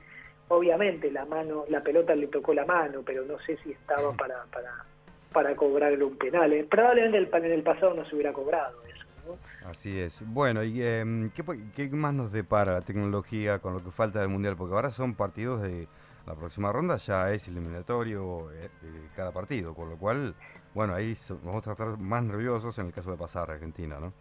obviamente 0.49 1.11
la 1.11 1.25
mano, 1.25 1.65
la 1.69 1.83
pelota 1.83 2.15
le 2.15 2.27
tocó 2.27 2.53
la 2.53 2.67
mano, 2.67 3.03
pero 3.05 3.25
no 3.25 3.39
sé 3.41 3.57
si 3.59 3.73
estaba 3.73 4.13
para, 4.15 4.45
para, 4.53 4.85
para 5.33 5.57
cobrarle 5.57 6.05
un 6.05 6.17
penal. 6.17 6.53
Eh, 6.53 6.67
probablemente 6.69 7.19
el, 7.19 7.45
en 7.45 7.53
el 7.53 7.63
pasado 7.63 7.95
no 7.95 8.05
se 8.05 8.15
hubiera 8.15 8.33
cobrado 8.33 8.83
eso. 8.85 8.92
¿No? 9.27 9.69
Así 9.69 9.99
es. 9.99 10.25
Bueno, 10.27 10.63
¿y 10.63 10.83
em, 10.83 11.31
¿qué, 11.31 11.89
más 11.91 12.15
nos 12.15 12.33
depara 12.33 12.73
la 12.73 12.81
tecnología 12.83 13.59
con 13.59 13.75
lo 13.75 13.85
que 13.85 13.91
falta 13.91 14.21
del 14.21 14.29
Mundial? 14.29 14.57
Porque 14.57 14.75
ahora 14.75 14.91
son 14.91 15.15
partidos 15.15 15.63
de 15.63 15.87
la 16.27 16.35
próxima 16.35 16.73
ronda, 16.73 16.97
ya 16.99 17.33
es 17.33 17.49
eliminatorio 17.49 18.53
eh, 18.53 18.69
eh, 18.83 19.09
cada 19.17 19.33
partido, 19.33 19.75
con 19.75 19.91
lo 19.91 19.97
cual, 19.97 20.35
bueno, 20.75 20.95
ahí 20.95 21.15
vamos 21.43 21.67
a 21.67 21.73
estar 21.73 21.99
más 21.99 22.23
nerviosos 22.23 22.79
en 22.79 22.87
el 22.87 22.93
caso 22.93 23.11
de 23.11 23.17
pasar 23.17 23.51
a 23.51 23.55
Argentina, 23.55 23.99
¿no? 23.99 24.13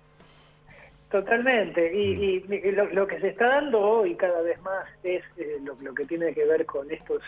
Totalmente, 1.12 1.94
y, 1.94 2.40
mm. 2.40 2.94
lo, 2.94 3.06
que 3.06 3.20
se 3.20 3.30
está 3.30 3.48
dando 3.48 3.82
hoy 3.82 4.16
cada 4.16 4.42
vez 4.42 4.60
más 4.62 4.88
es 5.04 5.22
eh, 5.36 5.58
lo, 5.62 5.94
que 5.94 6.06
tiene 6.06 6.34
que 6.34 6.46
ver 6.46 6.66
con 6.66 6.90
estos 6.90 7.22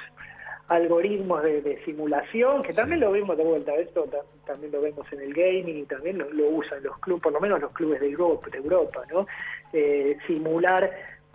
algoritmos 0.67 1.43
de, 1.43 1.81
simulación, 1.85 2.63
que 2.63 2.73
también 2.73 3.01
lo 3.01 3.11
vemos 3.11 3.37
de 3.37 3.43
vuelta, 3.43 3.75
esto 3.75 4.07
también 4.45 4.71
lo 4.71 4.81
vemos 4.81 5.05
en 5.11 5.21
el 5.21 5.33
gaming 5.33 5.77
y 5.77 5.83
también 5.83 6.17
lo, 6.17 6.47
usan 6.47 6.81
los 6.83 6.97
clubes, 6.99 7.21
por 7.21 7.33
lo 7.33 7.41
menos 7.41 7.61
los 7.61 7.71
clubes 7.71 7.99
de 7.99 8.09
Europa, 8.09 8.47
de 8.49 8.57
Europa 8.57 9.03
¿no? 9.11 9.27
Eh, 9.73 10.17
simular 10.25 10.89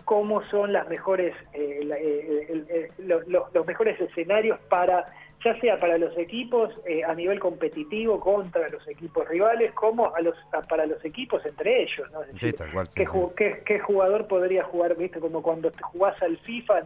cómo 0.05 0.43
son 0.45 0.73
las 0.73 0.89
mejores, 0.89 1.35
eh, 1.53 2.89
los 2.97 3.67
mejores 3.67 4.01
escenarios 4.01 4.59
para 4.67 5.05
ya 5.43 5.59
sea 5.61 5.79
para 5.79 5.97
los 5.97 6.17
equipos 6.17 6.69
eh, 6.85 7.03
a 7.03 7.13
nivel 7.13 7.39
competitivo 7.39 8.19
contra 8.19 8.67
los 8.69 8.85
equipos 8.87 9.27
rivales, 9.27 9.71
como 9.73 10.13
a 10.13 10.21
los 10.21 10.35
para 10.67 10.85
los 10.85 11.03
equipos 11.05 11.45
entre 11.45 11.83
ellos, 11.83 12.09
¿no? 12.11 12.19
¿qué, 13.35 13.79
jugador 13.79 14.27
podría 14.27 14.63
jugar, 14.65 14.97
viste, 14.97 15.19
como 15.19 15.41
cuando 15.41 15.71
te 15.71 15.81
jugás 15.81 16.21
al 16.21 16.37
FIFA 16.39 16.83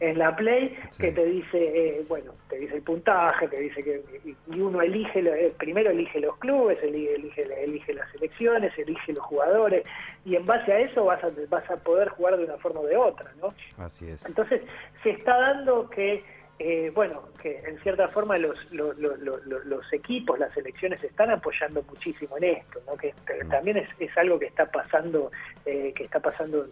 en, 0.00 0.18
la 0.18 0.36
Play, 0.36 0.78
que 0.98 1.10
te 1.10 1.24
dice, 1.24 1.58
eh, 1.58 2.04
bueno, 2.08 2.32
te 2.48 2.58
dice 2.58 2.76
el 2.76 2.82
puntaje, 2.82 3.48
te 3.48 3.58
dice 3.58 3.82
que 3.82 4.02
y 4.24 4.60
uno 4.60 4.80
elige, 4.80 5.20
eh, 5.20 5.52
primero 5.58 5.90
elige 5.90 6.20
los 6.20 6.36
clubes, 6.38 6.78
elige, 6.82 7.14
elige, 7.14 7.64
elige 7.64 7.94
las 7.94 8.10
selecciones, 8.12 8.78
elige 8.78 9.12
los 9.12 9.24
jugadores, 9.24 9.84
y 10.24 10.36
en 10.36 10.46
base 10.46 10.72
a 10.72 10.78
eso 10.78 11.04
vas 11.04 11.22
a, 11.24 11.30
vas 11.48 11.68
a 11.70 11.76
poder 11.76 12.08
jugar 12.10 12.36
de 12.36 12.44
una 12.44 12.58
forma 12.58 12.80
o 12.80 12.86
de 12.86 12.96
otra, 12.96 13.32
¿no? 13.40 13.54
Así 13.78 14.06
es. 14.06 14.24
Entonces, 14.26 14.62
se 15.02 15.10
está 15.10 15.36
dando 15.38 15.90
que 15.90 16.22
eh, 16.58 16.90
bueno, 16.94 17.28
que 17.42 17.58
en 17.58 17.78
cierta 17.82 18.08
forma 18.08 18.38
los, 18.38 18.56
los, 18.72 19.92
equipos, 19.92 20.38
las 20.38 20.52
selecciones 20.54 21.02
están 21.04 21.30
apoyando 21.30 21.82
muchísimo 21.82 22.38
en 22.38 22.44
esto, 22.44 22.80
¿no? 22.86 22.96
que 22.96 23.12
mm. 23.12 23.48
también 23.50 23.76
es, 23.76 23.88
es 23.98 24.16
algo 24.16 24.38
que 24.38 24.46
está 24.46 24.70
pasando, 24.70 25.30
eh, 25.66 25.92
que 25.94 26.04
está 26.04 26.20
pasando 26.20 26.66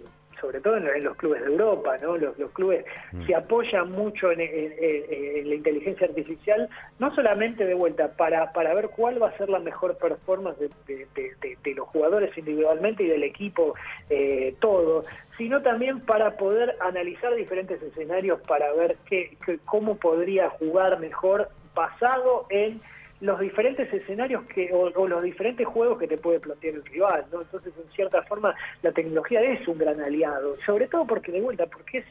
sobre 0.44 0.60
todo 0.60 0.76
en, 0.76 1.02
los 1.02 1.16
clubes 1.16 1.40
de 1.40 1.46
Europa, 1.52 1.96
¿no? 2.02 2.18
Los, 2.18 2.34
clubes 2.52 2.84
mm. 3.12 3.26
se 3.26 3.34
apoyan 3.34 3.90
mucho 3.90 4.30
en, 4.30 4.38
la 4.38 5.54
inteligencia 5.54 6.06
artificial, 6.06 6.68
no 6.98 7.14
solamente 7.14 7.64
de 7.64 7.72
vuelta 7.72 8.12
para, 8.12 8.52
para 8.52 8.74
ver 8.74 8.90
cuál 8.90 9.22
va 9.22 9.28
a 9.28 9.38
ser 9.38 9.48
la 9.48 9.58
mejor 9.58 9.96
performance 9.96 10.58
de, 10.58 11.74
los 11.74 11.88
jugadores 11.88 12.36
individualmente 12.36 13.04
y 13.04 13.08
del 13.08 13.22
equipo 13.22 13.74
eh, 14.10 14.54
todo, 14.60 15.04
sino 15.38 15.62
también 15.62 16.00
para 16.00 16.36
poder 16.36 16.76
analizar 16.80 17.34
diferentes 17.34 17.82
escenarios 17.82 18.40
para 18.42 18.70
ver 18.74 18.96
qué, 19.06 19.36
cómo 19.64 19.96
podría 19.96 20.50
jugar 20.50 21.00
mejor 21.00 21.48
basado 21.74 22.46
en 22.50 22.82
los 23.20 23.40
diferentes 23.40 23.92
escenarios 23.92 24.44
que 24.46 24.70
o, 24.72 24.90
los 25.08 25.22
diferentes 25.22 25.66
juegos 25.66 25.98
que 25.98 26.08
te 26.08 26.18
puede 26.18 26.40
plantear 26.40 26.74
el 26.74 26.84
rival, 26.84 27.24
¿no? 27.32 27.42
Entonces, 27.42 27.72
en 27.76 27.90
cierta 27.92 28.22
forma, 28.24 28.54
la 28.82 28.92
tecnología 28.92 29.40
es 29.42 29.66
un 29.68 29.78
gran 29.78 30.00
aliado, 30.00 30.56
sobre 30.66 30.88
todo 30.88 31.06
porque, 31.06 31.32
de 31.32 31.40
vuelta, 31.40 31.66
porque 31.66 31.98
es, 31.98 32.04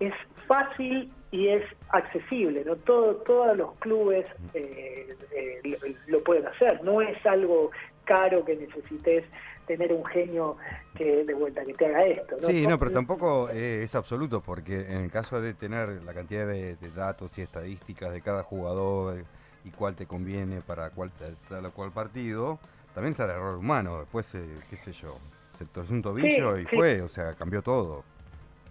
es 0.00 0.14
fácil 0.46 1.12
y 1.30 1.48
es 1.48 1.62
accesible, 1.90 2.64
¿no? 2.64 2.76
Todo, 2.76 3.16
todos 3.16 3.56
los 3.56 3.74
clubes 3.76 4.26
eh, 4.54 5.14
eh, 5.32 5.76
lo, 6.06 6.22
pueden 6.24 6.46
hacer, 6.46 6.82
no 6.82 7.00
es 7.00 7.24
algo 7.26 7.70
caro 8.04 8.44
que 8.44 8.56
necesites 8.56 9.24
tener 9.66 9.92
un 9.92 10.04
genio 10.04 10.56
que 10.96 11.24
de 11.24 11.34
vuelta 11.34 11.64
que 11.64 11.74
te 11.74 11.86
haga 11.86 12.06
esto. 12.06 12.36
¿no? 12.40 12.48
Sí, 12.48 12.66
no, 12.68 12.78
pero 12.78 12.92
tampoco 12.92 13.50
eh, 13.50 13.82
es 13.82 13.94
absoluto, 13.96 14.40
porque 14.40 14.80
en 14.80 15.02
el 15.02 15.10
caso 15.10 15.40
de 15.40 15.54
tener 15.54 16.02
la 16.04 16.14
cantidad 16.14 16.46
de, 16.46 16.76
de 16.76 16.90
datos 16.92 17.36
y 17.36 17.42
estadísticas 17.42 18.12
de 18.12 18.22
cada 18.22 18.44
jugador, 18.44 19.24
y 19.66 19.70
cuál 19.70 19.96
te 19.96 20.06
conviene 20.06 20.60
para 20.60 20.90
cuál, 20.90 21.10
tal 21.48 21.72
cual 21.72 21.90
partido, 21.90 22.58
también 22.94 23.12
está 23.12 23.24
el 23.24 23.32
error 23.32 23.56
humano. 23.56 23.98
Después, 23.98 24.32
eh, 24.36 24.44
qué 24.70 24.76
sé 24.76 24.92
yo, 24.92 25.16
se 25.58 25.66
torció 25.66 25.94
un 25.94 26.02
tobillo 26.02 26.56
y 26.56 26.64
fue, 26.66 27.02
o 27.02 27.08
sea, 27.08 27.34
cambió 27.34 27.62
todo. 27.62 28.04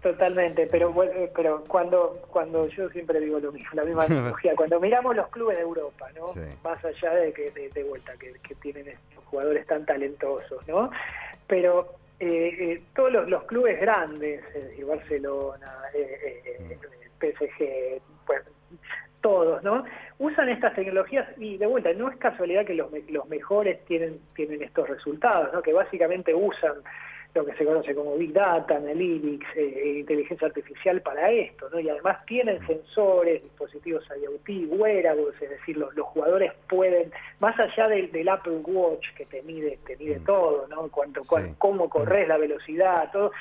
Totalmente, 0.02 0.68
pero 0.68 1.04
eh, 1.04 1.32
pero 1.36 1.64
cuando 1.68 2.22
cuando 2.32 2.68
yo 2.68 2.88
siempre 2.90 3.20
digo 3.20 3.40
lo 3.40 3.52
mismo, 3.52 3.70
la 3.74 3.84
misma 3.84 4.06
tecnología, 4.08 4.56
cuando 4.56 4.80
miramos 4.80 5.16
los 5.16 5.28
clubes 5.30 5.58
de 5.58 5.64
Europa, 5.64 6.08
¿no? 6.16 6.28
Más 6.64 6.86
allá 6.86 7.14
de 7.16 7.34
que 7.34 7.52
de, 7.52 7.84
vuelta 7.84 8.14
que, 8.18 8.56
tienen 8.62 8.88
estos 8.88 9.24
jugadores 9.26 9.66
tan 9.68 9.86
talentosos, 9.86 10.66
¿no? 10.68 10.92
Pero 11.48 11.96
eh, 12.20 12.82
todos 12.96 13.28
los, 13.28 13.44
clubes 13.46 13.82
grandes, 13.82 14.42
Barcelona, 14.88 15.74
mm. 16.60 17.20
PSG, 17.20 18.02
pues 18.26 18.44
todos, 19.26 19.64
¿no? 19.64 19.84
Usan 20.20 20.50
estas 20.50 20.76
tecnologías 20.76 21.28
y 21.40 21.58
de 21.58 21.66
vuelta, 21.66 21.92
no 21.94 22.12
es 22.12 22.18
casualidad 22.18 22.64
que 22.64 22.76
los, 22.76 22.92
los 23.10 23.28
mejores 23.28 23.84
tienen, 23.86 24.20
tienen 24.36 24.62
estos 24.62 24.88
resultados, 24.88 25.52
¿no? 25.52 25.64
Que 25.64 25.74
básicamente 25.74 26.32
usan 26.32 26.74
lo 27.34 27.44
que 27.44 27.56
se 27.56 27.66
conoce 27.66 27.96
como 27.96 28.16
Big 28.18 28.34
Data, 28.34 28.78
Analytics, 28.78 29.48
eh, 29.56 29.74
eh, 29.84 30.00
inteligencia 30.02 30.46
artificial 30.46 31.02
para 31.02 31.32
esto, 31.32 31.68
¿no? 31.72 31.80
Y 31.80 31.90
además 31.90 32.24
tienen 32.28 32.64
sensores, 32.68 33.42
dispositivos 33.42 34.08
IoT, 34.16 34.72
wearables, 34.80 35.42
es 35.42 35.50
decir, 35.50 35.76
los, 35.76 35.92
jugadores 36.14 36.54
pueden, 36.70 37.12
más 37.40 37.60
allá 37.60 37.88
del, 37.88 38.12
del, 38.12 38.30
Apple 38.30 38.62
Watch 38.64 39.08
que 39.18 39.26
te 39.26 39.42
mide, 39.42 39.80
te 39.88 39.98
mide 39.98 40.20
mm. 40.20 40.24
todo, 40.24 40.68
¿no? 40.68 40.88
Cuánto, 40.90 41.24
cómo 41.58 41.90
corres, 41.90 42.28
la 42.28 42.38
velocidad, 42.38 43.10
todo, 43.12 43.32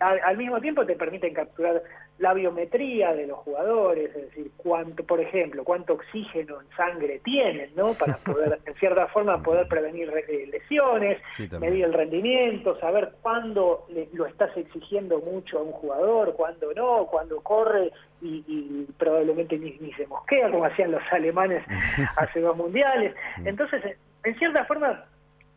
al 0.00 0.36
mismo 0.38 0.62
tiempo 0.62 0.86
te 0.86 0.96
permiten 0.96 1.34
capturar 1.34 1.82
la 2.18 2.32
biometría 2.32 3.12
de 3.14 3.26
los 3.26 3.38
jugadores, 3.38 4.14
es 4.16 4.30
decir, 4.30 4.50
cuánto, 4.56 5.04
por 5.04 5.20
ejemplo, 5.20 5.64
cuánto 5.64 5.94
oxígeno 5.94 6.60
en 6.60 6.68
sangre 6.76 7.20
tienen, 7.22 7.70
¿no? 7.76 7.92
Para 7.92 8.16
poder, 8.24 8.58
en 8.64 8.74
cierta 8.74 9.06
forma, 9.08 9.42
poder 9.42 9.68
prevenir 9.68 10.10
eh, 10.28 10.46
lesiones, 10.50 11.20
medir 11.60 11.84
el 11.84 11.92
rendimiento, 11.92 12.78
saber 12.80 13.12
cuándo 13.20 13.86
lo 14.14 14.26
estás 14.26 14.56
exigiendo 14.56 15.18
mucho 15.20 15.58
a 15.58 15.62
un 15.62 15.72
jugador, 15.72 16.34
cuándo 16.34 16.72
no, 16.74 17.06
cuándo 17.06 17.40
corre 17.42 17.92
y, 18.22 18.86
probablemente 18.98 19.58
ni, 19.58 19.76
ni, 19.78 19.92
se 19.92 20.06
mosquea, 20.06 20.50
como 20.50 20.64
hacían 20.64 20.92
los 20.92 21.02
alemanes 21.10 21.64
hace 22.16 22.40
dos 22.40 22.56
mundiales. 22.56 23.14
Entonces, 23.44 23.98
en 24.24 24.38
cierta 24.38 24.64
forma, 24.64 25.04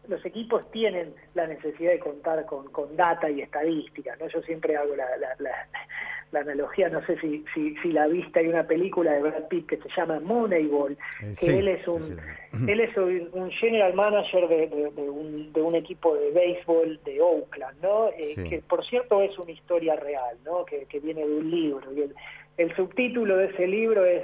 los 0.10 0.26
equipos 0.26 0.70
tienen 0.72 1.14
la 1.36 1.48
necesidad 1.48 1.92
de 1.92 2.00
contar 2.00 2.46
con, 2.46 2.70
con 2.72 2.96
data 2.98 3.30
y 3.30 3.42
estadísticas, 3.42 4.20
¿no? 4.20 4.28
Yo 4.28 4.42
siempre 4.42 4.76
hago 4.76 4.96
la, 4.96 5.06
la, 5.38 5.68
analogía, 6.38 6.90
no 6.90 7.06
sé 7.06 7.20
si, 7.20 7.44
si, 7.54 7.76
si, 7.78 7.92
la 7.92 8.08
viste, 8.08 8.40
hay 8.40 8.48
una 8.48 8.68
película 8.68 9.14
de 9.14 9.22
Brad 9.22 9.48
Pitt 9.48 9.68
que 9.68 9.78
se 9.78 9.90
llama 9.96 10.20
Moneyball, 10.20 10.98
eh, 11.22 11.34
que 11.40 11.60
él 11.60 11.68
es 11.68 11.88
un 11.88 12.18
él 12.68 12.80
es 12.80 12.98
un, 12.98 13.52
general 13.52 13.94
manager 13.94 14.48
de, 14.48 14.68
de, 14.68 15.10
un, 15.10 15.54
de 15.54 15.62
un 15.62 15.76
equipo 15.76 16.16
de 16.16 16.32
béisbol 16.32 17.00
de 17.06 17.22
Oakland, 17.22 17.82
¿no? 17.82 18.10
Eh, 18.10 18.36
que 18.50 18.62
por 18.68 18.86
cierto 18.86 19.22
es 19.22 19.38
una 19.38 19.52
historia 19.52 19.96
real, 19.96 20.38
¿no? 20.46 20.66
Que, 20.66 20.86
que 20.86 21.00
viene 21.00 21.26
de 21.26 21.36
un 21.36 21.50
libro. 21.50 21.94
Y 21.94 22.02
el, 22.02 22.16
el 22.58 22.76
subtítulo 22.76 23.38
de 23.38 23.46
ese 23.46 23.68
libro 23.68 24.04
es 24.06 24.24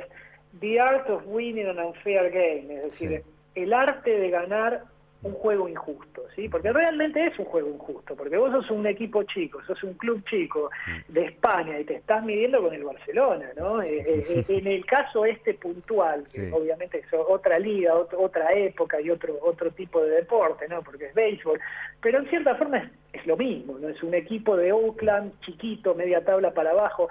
The 0.59 0.79
Art 0.79 1.09
of 1.09 1.23
Winning 1.25 1.67
an 1.67 1.79
Unfair 1.79 2.31
Game, 2.31 2.75
es 2.75 2.83
decir, 2.83 3.23
el 3.55 3.73
arte 3.73 4.11
de 4.11 4.29
ganar 4.29 4.83
un 5.25 5.33
juego 5.33 5.67
injusto, 5.67 6.23
¿sí? 6.35 6.47
Porque 6.47 6.71
realmente 6.71 7.25
es 7.25 7.37
un 7.39 7.45
juego 7.45 7.69
injusto, 7.69 8.15
porque 8.15 8.37
vos 8.37 8.51
sos 8.51 8.69
un 8.69 8.85
equipo 8.85 9.23
chico, 9.23 9.59
sos 9.65 9.83
un 9.83 9.95
club 9.95 10.23
chico 10.29 10.69
de 11.07 11.25
España 11.25 11.79
y 11.79 11.83
te 11.83 11.95
estás 11.95 12.23
midiendo 12.23 12.61
con 12.61 12.71
el 12.73 12.83
Barcelona, 12.83 13.49
¿no? 13.57 13.81
Eh, 13.81 14.05
eh, 14.07 14.23
eh, 14.29 14.45
en 14.47 14.67
el 14.67 14.85
caso 14.85 15.25
este 15.25 15.55
puntual, 15.55 16.25
que 16.31 16.51
obviamente 16.51 16.99
es 16.99 17.07
otra 17.11 17.57
liga, 17.57 17.95
otra 17.95 18.53
época 18.53 19.01
y 19.01 19.09
otro 19.09 19.35
otro 19.41 19.71
tipo 19.71 20.03
de 20.03 20.11
deporte, 20.11 20.67
¿no? 20.67 20.83
Porque 20.83 21.05
es 21.05 21.15
béisbol, 21.15 21.59
pero 22.01 22.19
en 22.19 22.29
cierta 22.29 22.53
forma 22.55 22.77
es, 22.77 22.91
es 23.13 23.25
lo 23.25 23.35
mismo, 23.35 23.79
¿no? 23.79 23.89
Es 23.89 24.03
un 24.03 24.13
equipo 24.13 24.55
de 24.55 24.71
Oakland 24.71 25.39
chiquito, 25.41 25.95
media 25.95 26.23
tabla 26.23 26.53
para 26.53 26.69
abajo, 26.69 27.09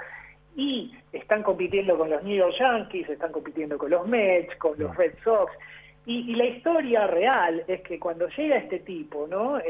y 0.54 0.94
están 1.12 1.42
compitiendo 1.42 1.98
con 1.98 2.10
los 2.10 2.22
New 2.22 2.36
York 2.36 2.54
Yankees, 2.60 3.08
están 3.08 3.32
compitiendo 3.32 3.76
con 3.76 3.90
los 3.90 4.06
Mets, 4.06 4.54
con 4.56 4.78
los 4.78 4.96
Red 4.96 5.14
Sox, 5.24 5.52
y, 6.06 6.34
la 6.34 6.44
historia 6.44 7.06
real 7.06 7.64
es 7.66 7.80
que 7.80 7.98
cuando 7.98 8.28
llega 8.28 8.56
este 8.56 8.80
tipo, 8.80 9.26
¿no? 9.26 9.58
Eh, 9.58 9.62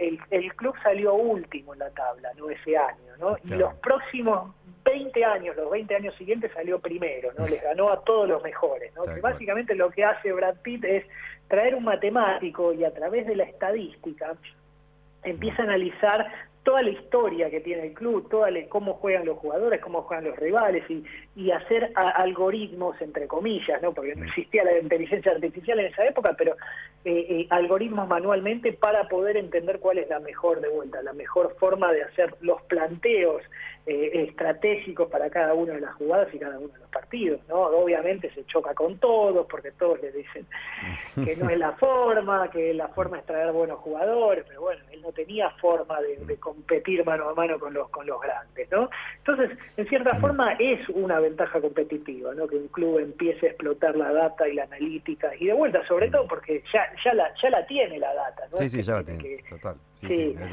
eh, 0.00 0.18
el, 0.30 0.54
club 0.54 0.74
salió 0.82 1.14
último 1.14 1.74
en 1.74 1.78
la 1.78 1.90
tabla, 1.90 2.30
¿no? 2.36 2.50
Ese 2.50 2.76
año, 2.76 3.16
¿no? 3.20 3.36
Y 3.44 3.56
los 3.56 3.72
próximos 3.74 4.52
20 4.84 5.24
años, 5.24 5.56
los 5.56 5.70
20 5.70 5.94
años 5.94 6.14
siguientes 6.16 6.50
salió 6.52 6.80
primero, 6.80 7.30
¿no? 7.38 7.46
Les 7.46 7.62
ganó 7.62 7.90
a 7.90 8.02
todos 8.02 8.28
los 8.28 8.42
mejores, 8.42 8.92
¿no? 8.94 9.02
Que 9.04 9.20
básicamente 9.20 9.76
lo 9.76 9.90
que 9.90 10.04
hace 10.04 10.32
Brad 10.32 10.56
Pitt 10.62 10.84
es 10.84 11.04
traer 11.46 11.76
un 11.76 11.84
matemático 11.84 12.72
y 12.72 12.84
a 12.84 12.92
través 12.92 13.26
de 13.26 13.36
la 13.36 13.44
estadística 13.44 14.34
empieza 15.22 15.62
a 15.62 15.66
analizar 15.66 16.26
toda 16.64 16.82
la 16.82 16.90
historia 16.90 17.50
que 17.50 17.60
tiene 17.60 17.88
el 17.88 17.92
club, 17.92 18.28
cómo 18.68 18.94
juegan 18.94 19.26
los 19.26 19.38
jugadores, 19.38 19.80
cómo 19.80 20.02
juegan 20.02 20.24
los 20.24 20.36
rivales 20.36 20.82
y, 20.90 21.04
y 21.36 21.50
hacer 21.50 21.92
algoritmos, 21.94 23.00
entre 23.00 23.28
comillas, 23.28 23.80
¿no? 23.82 23.92
porque 23.92 24.16
no 24.16 24.24
existía 24.24 24.64
la 24.64 24.78
inteligencia 24.78 25.32
artificial 25.32 25.78
en 25.78 25.86
esa 25.86 26.06
época, 26.06 26.34
pero 26.36 26.56
eh, 27.04 27.26
eh, 27.28 27.46
algoritmos 27.50 28.08
manualmente 28.08 28.72
para 28.72 29.08
poder 29.08 29.36
entender 29.36 29.78
cuál 29.78 29.98
es 29.98 30.08
la 30.08 30.20
mejor 30.20 30.60
de 30.62 30.68
vuelta, 30.68 31.02
la 31.02 31.12
mejor 31.12 31.54
forma 31.58 31.92
de 31.92 32.02
hacer 32.02 32.34
los 32.40 32.62
planteos 32.62 33.42
eh, 33.86 34.24
estratégicos 34.28 35.10
para 35.10 35.28
cada 35.28 35.52
una 35.52 35.74
de 35.74 35.80
las 35.82 35.94
jugadas 35.96 36.32
y 36.32 36.38
cada 36.38 36.58
uno 36.58 36.72
de 36.72 36.78
los 36.78 36.88
partidos. 36.88 37.40
¿no? 37.48 37.56
Obviamente 37.64 38.32
se 38.32 38.46
choca 38.46 38.72
con 38.72 38.96
todos 38.96 39.46
porque 39.46 39.72
todos 39.72 40.00
le 40.00 40.10
dicen 40.10 40.46
que 41.22 41.36
no 41.36 41.50
es 41.50 41.58
la 41.58 41.72
forma, 41.76 42.48
que 42.50 42.72
la 42.72 42.88
forma 42.88 43.18
es 43.18 43.26
traer 43.26 43.52
buenos 43.52 43.78
jugadores, 43.80 44.46
pero 44.48 44.62
bueno, 44.62 44.82
él 44.90 45.02
no 45.02 45.12
tenía 45.12 45.50
forma 45.60 46.00
de, 46.00 46.36
competir 46.38 47.04
mano 47.04 47.28
a 47.28 47.34
mano 47.34 47.58
con 47.58 47.74
los, 47.74 47.90
con 47.90 48.06
los 48.06 48.18
grandes. 48.22 48.70
¿no? 48.70 48.88
Entonces, 49.18 49.50
en 49.76 49.86
cierta 49.86 50.14
forma 50.14 50.54
es 50.54 50.88
una 50.88 51.20
ventaja 51.20 51.60
competitiva, 51.60 52.34
¿no? 52.34 52.48
que 52.48 52.56
un 52.56 52.68
club 52.68 53.00
empiece 53.00 53.46
a 53.46 53.50
explotar 53.50 53.96
la 53.96 54.12
data 54.14 54.48
y 54.48 54.54
la 54.54 54.64
analítica 54.64 55.30
y 55.38 55.44
de 55.44 55.52
vuelta, 55.52 55.86
sobre 55.86 56.10
todo 56.10 56.26
porque 56.26 56.62
ya, 56.72 56.86
ya, 57.04 57.12
la, 57.12 57.30
ya 57.42 57.50
la 57.50 57.66
tiene 57.66 57.98
la 57.98 58.14
data. 58.14 58.44
¿no? 58.50 58.56
Sí, 58.56 58.70
sí, 58.70 58.82
ya 58.82 58.94
la 58.94 59.04
tiene, 59.04 59.44
total. 59.50 59.76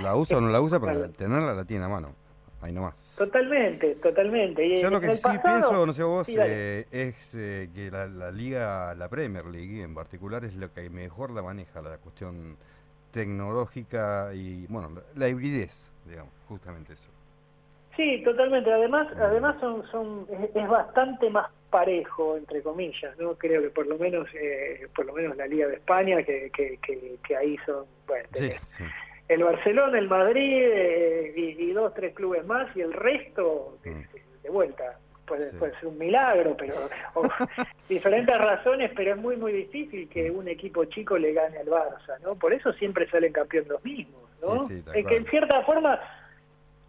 La 0.02 0.16
usa 0.18 0.38
o 0.38 0.42
no 0.42 0.50
la 0.50 0.60
usa, 0.60 0.82
pero 0.82 1.10
tenerla 1.12 1.54
la 1.54 1.64
tiene 1.64 1.86
a 1.86 1.90
mano 1.90 2.21
ahí 2.62 2.72
nomás. 2.72 3.16
Totalmente, 3.18 3.96
totalmente. 3.96 4.66
Y 4.66 4.82
Yo 4.82 4.90
lo 4.90 5.02
que 5.02 5.16
sí 5.16 5.30
pienso, 5.44 5.86
no 5.86 5.94
sé 5.94 6.04
vos, 6.04 6.28
eh, 6.30 6.86
es 6.92 7.36
eh, 7.36 7.70
que 7.74 7.92
la, 7.92 8.32
liga, 8.32 8.94
la 8.96 9.10
Premier 9.10 9.46
League 9.46 9.82
en 9.82 9.94
particular, 9.94 10.46
es 10.46 10.56
lo 10.56 10.72
que 10.74 10.90
mejor 10.90 11.32
la 11.32 11.42
maneja, 11.42 11.82
la 11.82 11.98
cuestión 11.98 12.58
tecnológica 13.12 14.32
y, 14.34 14.66
bueno, 14.68 14.92
la 15.16 15.28
hibridez, 15.28 15.92
digamos, 16.06 16.34
justamente 16.48 16.94
eso. 16.94 17.10
Sí, 17.96 18.22
totalmente. 18.24 18.72
Además, 18.72 19.08
además 19.18 19.58
son, 19.60 19.86
son 19.92 20.28
es, 20.54 20.68
bastante 20.68 21.30
más 21.30 21.52
parejo, 21.70 22.38
entre 22.38 22.62
comillas, 22.62 23.18
¿no? 23.18 23.36
Creo 23.36 23.62
que 23.62 23.70
por 23.70 23.86
lo 23.86 23.98
menos, 23.98 24.28
eh, 24.34 24.88
por 24.96 25.06
lo 25.06 25.14
menos 25.14 25.36
la 25.36 25.46
Liga 25.46 25.68
de 25.68 25.76
España, 25.76 26.24
que, 26.24 26.50
que, 26.52 26.80
que, 27.22 27.36
ahí 27.36 27.58
son, 27.66 27.86
bueno, 28.08 28.28
sí, 28.34 28.50
sí 28.60 28.84
el 29.28 29.44
Barcelona, 29.44 29.98
el 29.98 30.08
Madrid 30.08 30.64
eh, 30.64 31.56
y, 31.58 31.72
dos, 31.72 31.94
tres 31.94 32.14
clubes 32.14 32.46
más 32.46 32.76
y 32.76 32.82
el 32.82 32.94
resto 32.94 33.78
de, 33.84 33.92
mm. 33.92 34.54
vuelta 34.54 34.98
puede, 35.26 35.54
puede 35.54 35.74
ser 35.76 35.88
un 35.88 35.98
milagro, 35.98 36.56
pero 36.58 36.74
o, 37.16 37.24
diferentes 37.88 38.38
razones, 38.38 38.92
pero 38.96 39.12
es 39.12 39.18
muy 39.18 39.38
muy 39.38 39.54
difícil 39.54 40.10
que 40.10 40.30
un 40.30 40.48
equipo 40.48 40.86
chico 40.86 41.18
le 41.18 41.34
gane 41.34 41.58
al 41.58 41.68
Barça, 41.68 42.20
¿no? 42.24 42.36
Por 42.36 42.54
eso 42.54 42.74
siempre 42.74 43.10
salen 43.10 43.32
campeón 43.32 43.66
los 43.70 43.84
mismos, 43.84 44.22
¿no? 44.42 44.68
es 44.70 45.06
que 45.06 45.16
en 45.16 45.26
cierta 45.28 45.62
forma 45.62 46.00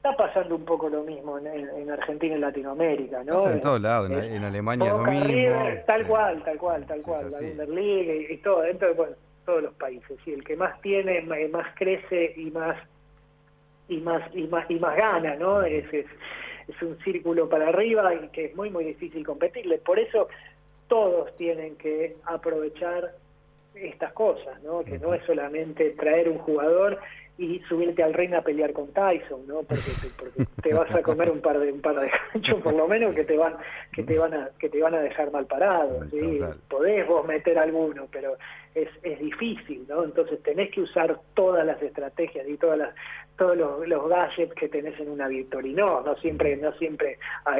está 0.02 0.16
pasando 0.16 0.56
un 0.56 0.64
poco 0.64 0.88
lo 0.88 1.04
mismo 1.04 1.38
en, 1.38 1.88
Argentina 1.88 2.34
y 2.34 2.40
Latinoamérica, 2.40 3.22
¿no? 3.22 3.48
en 3.48 3.60
todos 3.60 3.80
lados, 3.80 4.10
en, 4.10 4.42
Alemania 4.42 4.90
lo 4.90 5.04
mismo. 5.04 5.54
tal 5.86 6.04
cual, 6.06 6.42
tal 6.42 6.58
cual, 6.58 6.84
tal 6.86 7.02
cual, 7.02 7.30
la 7.30 7.38
Bundesliga 7.38 8.12
y, 8.12 8.36
todo, 8.38 8.62
dentro 8.62 8.88
de 8.88 8.94
bueno, 8.94 9.14
todos 9.44 9.62
los 9.62 9.74
países. 9.74 10.18
Y 10.26 10.32
el 10.32 10.44
que 10.44 10.56
más 10.56 10.80
tiene, 10.80 11.20
más 11.22 11.66
crece 11.76 12.34
y 12.36 12.50
más 12.50 12.76
y 13.88 13.98
más 13.98 14.22
y 14.34 14.46
más 14.46 14.70
y 14.70 14.78
más 14.78 14.96
gana, 14.96 15.36
¿no? 15.36 15.62
Es, 15.62 15.84
es, 15.92 16.06
es 16.68 16.82
un 16.82 16.98
círculo 17.00 17.48
para 17.48 17.68
arriba 17.68 18.14
y 18.14 18.28
que 18.28 18.46
es 18.46 18.56
muy 18.56 18.70
muy 18.70 18.84
difícil 18.84 19.24
competirle. 19.24 19.78
Por 19.78 19.98
eso 19.98 20.28
todos 20.88 21.34
tienen 21.36 21.76
que 21.76 22.16
aprovechar 22.24 23.14
estas 23.74 24.12
cosas, 24.12 24.62
¿no? 24.62 24.84
Que 24.84 24.98
no 24.98 25.14
es 25.14 25.24
solamente 25.24 25.90
traer 25.90 26.28
un 26.28 26.38
jugador 26.38 26.98
y 27.38 27.60
subirte 27.60 28.02
al 28.02 28.12
ring 28.12 28.34
a 28.34 28.42
pelear 28.42 28.72
con 28.72 28.88
Tyson, 28.92 29.46
¿no? 29.46 29.62
Porque 29.62 29.90
te, 30.36 30.44
te 30.62 30.74
vas 30.74 30.90
a 30.94 31.02
comer 31.02 31.30
un 31.30 31.40
par 31.40 31.58
de 31.58 31.72
un 31.72 31.80
par 31.80 31.98
de 31.98 32.10
ganchos 32.32 32.60
por 32.60 32.74
lo 32.74 32.86
menos 32.86 33.14
que 33.14 33.24
te 33.24 33.36
van 33.36 33.56
que 33.92 34.02
te 34.02 34.18
van 34.18 34.34
a 34.34 34.50
que 34.58 34.68
te 34.68 34.80
van 34.82 34.94
a 34.94 35.00
dejar 35.00 35.32
mal 35.32 35.46
parado, 35.46 36.04
¿sí? 36.10 36.40
Podés 36.68 37.06
vos 37.06 37.26
meter 37.26 37.58
alguno, 37.58 38.06
pero 38.12 38.36
es, 38.74 38.88
es 39.02 39.18
difícil, 39.18 39.86
¿no? 39.88 40.04
Entonces 40.04 40.42
tenés 40.42 40.70
que 40.70 40.82
usar 40.82 41.18
todas 41.34 41.64
las 41.64 41.80
estrategias 41.82 42.46
y 42.46 42.56
todas 42.58 42.78
las 42.78 42.94
todos 43.36 43.56
los, 43.56 43.88
los 43.88 44.08
gadgets 44.08 44.54
que 44.54 44.68
tenés 44.68 45.00
en 45.00 45.08
una 45.08 45.26
victoria 45.26 45.72
y 45.72 45.74
no, 45.74 46.02
no 46.02 46.14
siempre 46.16 46.56
no 46.56 46.72
siempre 46.74 47.18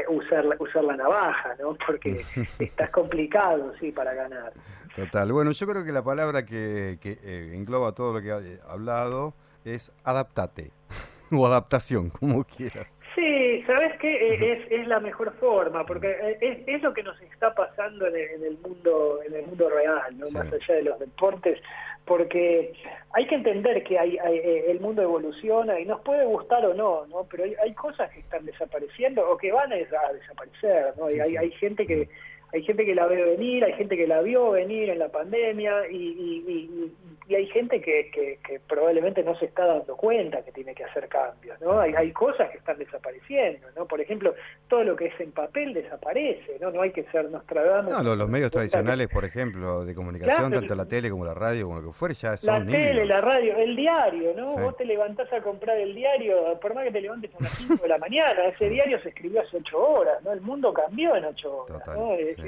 usar 0.08 0.44
usar 0.58 0.84
la 0.84 0.96
navaja, 0.96 1.54
¿no? 1.58 1.76
Porque 1.86 2.20
estás 2.58 2.90
complicado, 2.90 3.72
sí, 3.80 3.90
para 3.90 4.12
ganar. 4.12 4.52
Total. 4.94 5.32
Bueno, 5.32 5.52
yo 5.52 5.66
creo 5.66 5.82
que 5.82 5.92
la 5.92 6.04
palabra 6.04 6.44
que, 6.44 6.98
que 7.00 7.18
eh, 7.24 7.52
engloba 7.54 7.92
todo 7.92 8.12
lo 8.12 8.20
que 8.20 8.30
ha 8.30 8.70
hablado 8.70 9.34
es 9.64 9.92
adaptate 10.04 10.70
o 11.32 11.46
adaptación, 11.46 12.10
como 12.10 12.44
quieras. 12.44 12.96
Sí, 13.14 13.62
sabes 13.66 13.98
qué 13.98 14.34
eh, 14.34 14.52
es, 14.52 14.72
es 14.80 14.86
la 14.86 15.00
mejor 15.00 15.32
forma, 15.34 15.84
porque 15.84 16.10
eh, 16.10 16.38
es, 16.40 16.58
es 16.66 16.82
lo 16.82 16.94
que 16.94 17.02
nos 17.02 17.20
está 17.22 17.54
pasando 17.54 18.06
en 18.06 18.14
el, 18.16 18.58
mundo 18.58 19.20
en 19.26 19.34
el 19.34 19.46
mundo 19.46 19.68
real, 19.68 20.16
no 20.18 20.30
más 20.30 20.46
allá 20.52 20.74
de 20.74 20.82
los 20.82 20.98
deportes, 20.98 21.58
porque 22.06 22.72
hay 23.12 23.26
que 23.26 23.34
entender 23.34 23.84
que 23.84 23.98
hay, 23.98 24.16
eh, 24.16 24.64
el 24.68 24.80
mundo 24.80 25.02
evoluciona 25.02 25.78
y 25.78 25.84
nos 25.84 26.00
puede 26.00 26.24
gustar 26.24 26.64
o 26.64 26.74
no, 26.74 27.06
no, 27.06 27.26
pero 27.30 27.44
hay, 27.44 27.54
hay 27.62 27.74
cosas 27.74 28.10
que 28.10 28.20
están 28.20 28.44
desapareciendo 28.46 29.28
o 29.28 29.36
que 29.36 29.52
van 29.52 29.72
a, 29.72 29.76
desaparecer, 29.76 30.94
no, 30.98 31.06
hay, 31.06 31.36
hay 31.36 31.50
gente 31.52 31.86
que 31.86 32.08
hay 32.52 32.62
gente 32.62 32.84
que 32.84 32.94
la 32.94 33.06
ve 33.06 33.22
venir, 33.24 33.64
hay 33.64 33.72
gente 33.74 33.96
que 33.96 34.06
la 34.06 34.20
vio 34.20 34.50
venir 34.50 34.90
en 34.90 34.98
la 34.98 35.08
pandemia 35.08 35.88
y, 35.90 35.96
y, 35.96 36.92
y 37.28 37.34
hay 37.34 37.46
gente 37.46 37.80
que, 37.80 38.10
que, 38.12 38.60
probablemente 38.68 39.22
no 39.22 39.36
se 39.38 39.46
está 39.46 39.64
dando 39.64 39.96
cuenta 39.96 40.42
que 40.44 40.52
tiene 40.52 40.74
que 40.74 40.84
hacer 40.84 41.08
cambios, 41.08 41.60
¿no? 41.60 41.80
Hay, 41.80 41.94
hay 41.94 42.12
cosas 42.12 42.50
que 42.50 42.58
están 42.58 42.78
desapareciendo, 42.78 43.68
¿no? 43.76 43.86
Por 43.86 44.00
ejemplo, 44.00 44.34
todo 44.68 44.84
lo 44.84 44.96
que 44.96 45.06
es 45.06 45.20
en 45.20 45.32
papel 45.32 45.72
desaparece, 45.72 46.58
¿no? 46.60 46.70
No 46.70 46.82
hay 46.82 46.90
que 46.90 47.04
ser 47.04 47.30
Nostradamus. 47.30 48.02
No, 48.02 48.14
los, 48.16 48.28
medios 48.28 48.50
tradicionales, 48.50 49.08
por 49.08 49.24
ejemplo, 49.24 49.84
de 49.84 49.94
comunicación, 49.94 50.52
tanto 50.52 50.74
la 50.74 50.86
tele 50.86 51.10
como 51.10 51.24
la 51.24 51.34
radio, 51.34 51.66
como 51.66 51.80
lo 51.80 51.88
que 51.88 51.92
fuera, 51.92 52.14
ya 52.14 52.36
son 52.36 52.66
La 52.66 52.70
tele, 52.70 53.06
la 53.06 53.20
radio, 53.20 53.56
el 53.56 53.76
diario, 53.76 54.32
¿no? 54.36 54.56
Vos 54.56 54.76
te 54.76 54.84
levantás 54.84 55.32
a 55.32 55.40
comprar 55.40 55.78
el 55.78 55.94
diario, 55.94 56.58
por 56.60 56.74
más 56.74 56.84
que 56.84 56.92
te 56.92 57.00
levantes 57.00 57.30
a 57.34 57.42
las 57.42 57.52
5 57.52 57.82
de 57.82 57.88
la 57.88 57.98
mañana, 57.98 58.46
ese 58.46 58.68
diario 58.68 59.00
se 59.00 59.10
escribió 59.10 59.40
hace 59.40 59.56
8 59.58 59.78
horas, 59.78 60.22
¿no? 60.22 60.32
El 60.32 60.40
mundo 60.40 60.72
cambió 60.72 61.16
en 61.16 61.24
8 61.24 61.56
horas, 61.56 61.86
¿no? 61.86 62.12
Es, 62.14 62.41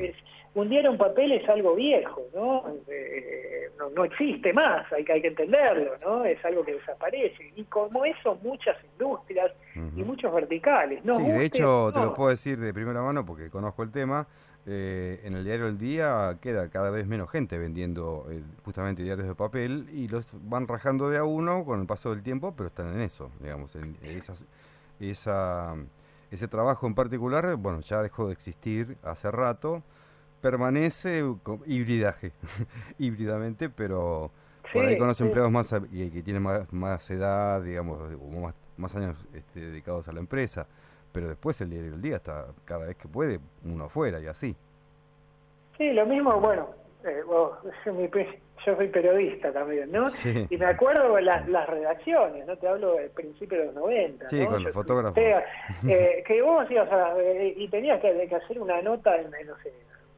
un 0.55 0.69
diario 0.69 0.93
en 0.93 0.99
papel 0.99 1.33
es 1.33 1.49
algo 1.49 1.75
viejo, 1.75 2.23
¿no? 2.35 2.65
Eh, 2.89 3.71
no, 3.79 3.91
no, 3.91 4.05
existe 4.05 4.53
más, 4.53 4.91
hay, 4.93 5.05
hay 5.13 5.21
que 5.21 5.29
entenderlo, 5.29 5.93
¿no? 6.01 6.25
Es 6.25 6.43
algo 6.45 6.65
que 6.65 6.75
desaparece. 6.75 7.53
Y 7.57 7.65
como 7.65 8.05
eso, 8.05 8.39
muchas 8.43 8.77
industrias 8.85 9.51
y 9.75 10.03
muchos 10.05 10.33
verticales. 10.33 11.05
¿no? 11.05 11.17
Sí, 11.17 11.25
de 11.25 11.45
hecho, 11.45 11.91
te 11.93 12.01
lo 12.01 12.15
puedo 12.15 12.31
decir 12.31 12.59
de 12.59 12.73
primera 12.73 13.03
mano 13.03 13.27
porque 13.27 13.51
conozco 13.51 13.83
el 13.83 13.91
tema. 13.91 14.27
Eh, 14.67 15.21
en 15.25 15.35
el 15.35 15.45
diario 15.45 15.67
El 15.67 15.77
Día 15.77 16.39
queda 16.41 16.71
cada 16.71 16.89
vez 16.89 17.07
menos 17.07 17.31
gente 17.31 17.59
vendiendo 17.59 18.27
eh, 18.31 18.43
justamente 18.65 19.03
diarios 19.03 19.29
de 19.29 19.35
papel 19.35 19.91
y 19.93 20.09
los 20.09 20.27
van 20.49 20.67
rajando 20.67 21.11
de 21.11 21.19
a 21.19 21.25
uno 21.25 21.67
con 21.67 21.83
el 21.83 21.87
paso 21.87 22.15
del 22.15 22.23
tiempo, 22.23 22.55
pero 22.57 22.69
están 22.69 22.95
en 22.95 23.03
eso, 23.03 23.31
digamos, 23.41 23.77
en 23.77 23.99
esas, 24.03 24.47
esa, 25.01 25.77
ese 26.35 26.49
trabajo 26.49 26.87
en 26.87 26.95
particular, 26.95 27.57
bueno, 27.57 27.81
ya 27.81 28.03
dejó 28.03 28.27
de 28.27 28.33
existir 28.33 28.97
hace 29.03 29.31
rato 29.31 29.83
permanece 30.45 31.25
híbridaje, 31.65 32.33
híbridamente, 32.99 33.71
pero 33.71 34.31
por 34.75 34.85
ahí 34.85 34.99
con 34.99 35.07
los 35.07 35.19
empleados 35.23 35.51
más 35.51 35.75
que, 35.91 36.11
que 36.13 36.23
tienen 36.23 36.43
más, 36.43 36.71
más 36.71 37.11
edad, 37.11 37.63
digamos, 37.63 37.99
más, 38.31 38.55
más 38.77 38.95
años 38.95 39.17
este, 39.33 39.61
dedicados 39.61 40.07
a 40.07 40.13
la 40.13 40.21
empresa, 40.21 40.67
pero 41.13 41.29
después 41.29 41.59
el 41.63 41.71
diario 41.71 41.93
del 41.93 42.03
día 42.03 42.17
está 42.17 42.49
cada 42.67 42.85
vez 42.85 42.97
que 42.97 43.09
puede 43.09 43.41
uno 43.65 43.85
afuera 43.85 44.21
y 44.21 44.27
así. 44.27 44.55
Sí, 45.79 45.93
lo 45.95 46.05
mismo, 46.05 46.39
bueno, 46.39 46.69
eh, 47.05 47.23
yo 48.67 48.77
soy 48.77 48.89
periodista 48.89 49.53
también, 49.53 49.91
¿no? 49.93 50.07
Y 50.49 50.57
me 50.57 50.67
acuerdo 50.67 51.15
de 51.15 51.23
las, 51.23 51.47
las 51.49 51.69
redacciones, 51.69 52.47
¿no? 52.47 52.57
Te 52.57 52.67
hablo 52.69 52.95
del 52.95 53.11
principio 53.11 53.59
de 53.59 53.67
los 53.67 53.75
90. 53.75 54.29
Sí, 54.29 54.47
con 54.47 54.63
los 54.63 54.73
fotógrafos. 54.73 55.15
Eh, 55.87 56.23
que 56.27 56.41
vos 56.41 56.71
ibas 56.71 56.91
a, 56.91 57.15
eh, 57.21 57.53
y 57.57 57.69
tenías 57.69 58.01
que, 58.01 58.27
que, 58.27 58.35
hacer 58.35 58.59
una 58.59 58.81
nota 58.81 59.17
en, 59.17 59.31
no 59.47 59.55
sé, 59.63 59.73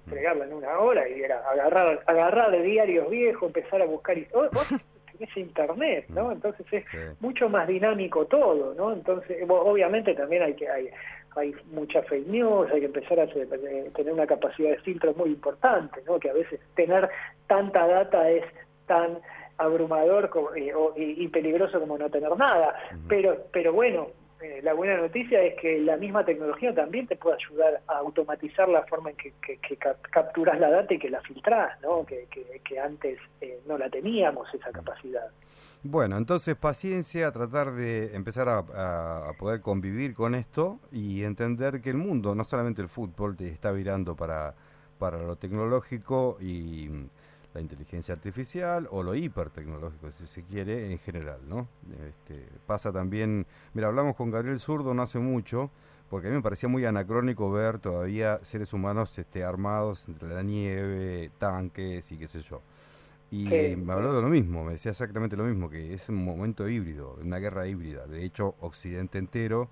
entregarla 0.04 0.44
en 0.44 0.52
una 0.52 0.78
hora 0.78 1.08
y 1.08 1.22
era 1.22 1.38
agarrar, 1.50 2.02
agarrar 2.06 2.50
de 2.52 2.62
diarios 2.62 3.10
viejos, 3.10 3.48
empezar 3.48 3.82
a 3.82 3.86
buscar 3.86 4.16
y 4.16 4.26
vos, 4.32 4.48
tenés 5.18 5.36
internet, 5.36 6.04
¿no? 6.08 6.28
Mm. 6.28 6.32
Entonces 6.32 6.66
es 6.70 6.84
mucho 7.20 7.48
más 7.48 7.66
dinámico 7.66 8.26
todo, 8.26 8.74
¿no? 8.74 8.92
Entonces, 8.92 9.38
obviamente 9.48 10.14
también 10.14 10.42
hay 10.42 10.54
que 10.54 10.68
hay, 10.68 10.90
hay 11.36 11.54
mucha 11.72 12.02
fake 12.02 12.26
news, 12.26 12.70
hay 12.72 12.80
que 12.80 12.86
empezar 12.86 13.20
a 13.20 13.24
eh, 13.24 13.90
tener 13.94 14.12
una 14.12 14.26
capacidad 14.26 14.70
de 14.70 14.78
filtro 14.78 15.14
muy 15.14 15.30
importante, 15.30 16.02
¿no? 16.06 16.18
Que 16.18 16.30
a 16.30 16.32
veces 16.32 16.60
tener 16.74 17.08
tanta 17.46 17.86
data 17.86 18.28
es 18.30 18.44
tan 18.86 19.18
abrumador 19.58 20.30
y, 20.56 21.24
y, 21.24 21.28
peligroso 21.28 21.80
como 21.80 21.96
no 21.96 22.10
tener 22.10 22.36
nada. 22.36 22.74
Pero, 23.08 23.46
pero 23.52 23.72
bueno, 23.72 24.08
eh, 24.42 24.60
la 24.62 24.74
buena 24.74 24.98
noticia 24.98 25.42
es 25.42 25.54
que 25.58 25.78
la 25.80 25.96
misma 25.96 26.24
tecnología 26.24 26.74
también 26.74 27.06
te 27.06 27.16
puede 27.16 27.36
ayudar 27.36 27.80
a 27.86 27.98
automatizar 27.98 28.68
la 28.68 28.82
forma 28.84 29.10
en 29.10 29.16
que, 29.16 29.32
capturas 30.10 30.60
la 30.60 30.70
data 30.70 30.92
y 30.92 30.98
que 30.98 31.08
la 31.08 31.22
filtrás, 31.22 31.80
¿no? 31.80 32.04
que, 32.04 32.26
antes 32.78 33.18
eh, 33.40 33.60
no 33.66 33.78
la 33.78 33.88
teníamos 33.88 34.52
esa 34.52 34.70
capacidad. 34.70 35.30
Bueno, 35.82 36.18
entonces 36.18 36.54
paciencia, 36.54 37.32
tratar 37.32 37.72
de 37.72 38.14
empezar 38.14 38.48
a, 38.48 39.32
poder 39.38 39.62
convivir 39.62 40.12
con 40.12 40.34
esto 40.34 40.80
y 40.92 41.22
entender 41.22 41.80
que 41.80 41.90
el 41.90 41.96
mundo, 41.96 42.34
no 42.34 42.44
solamente 42.44 42.82
el 42.82 42.88
fútbol, 42.88 43.36
te 43.36 43.46
está 43.46 43.72
virando 43.72 44.16
para, 44.16 44.54
para 44.98 45.18
lo 45.22 45.36
tecnológico 45.36 46.36
y 46.40 46.90
la 47.56 47.62
inteligencia 47.62 48.14
artificial 48.14 48.86
o 48.90 49.02
lo 49.02 49.14
hipertecnológico, 49.14 50.12
si 50.12 50.26
se 50.26 50.42
quiere, 50.42 50.92
en 50.92 50.98
general, 50.98 51.40
¿no? 51.48 51.66
Este, 52.06 52.46
pasa 52.66 52.92
también, 52.92 53.46
mira, 53.72 53.88
hablamos 53.88 54.14
con 54.14 54.30
Gabriel 54.30 54.60
Zurdo 54.60 54.92
no 54.92 55.02
hace 55.02 55.18
mucho, 55.18 55.70
porque 56.10 56.28
a 56.28 56.30
mí 56.30 56.36
me 56.36 56.42
parecía 56.42 56.68
muy 56.68 56.84
anacrónico 56.84 57.50
ver 57.50 57.78
todavía 57.78 58.40
seres 58.42 58.72
humanos 58.72 59.18
este, 59.18 59.42
armados 59.42 60.06
entre 60.06 60.28
la 60.28 60.42
nieve, 60.42 61.30
tanques 61.38 62.12
y 62.12 62.18
qué 62.18 62.28
sé 62.28 62.42
yo. 62.42 62.60
Y 63.30 63.46
me 63.76 63.92
habló 63.92 64.14
de 64.14 64.22
lo 64.22 64.28
mismo, 64.28 64.62
me 64.62 64.72
decía 64.72 64.92
exactamente 64.92 65.36
lo 65.36 65.44
mismo, 65.44 65.68
que 65.68 65.94
es 65.94 66.08
un 66.10 66.24
momento 66.24 66.68
híbrido, 66.68 67.18
una 67.20 67.38
guerra 67.38 67.66
híbrida. 67.66 68.06
De 68.06 68.22
hecho, 68.22 68.54
Occidente 68.60 69.18
entero, 69.18 69.68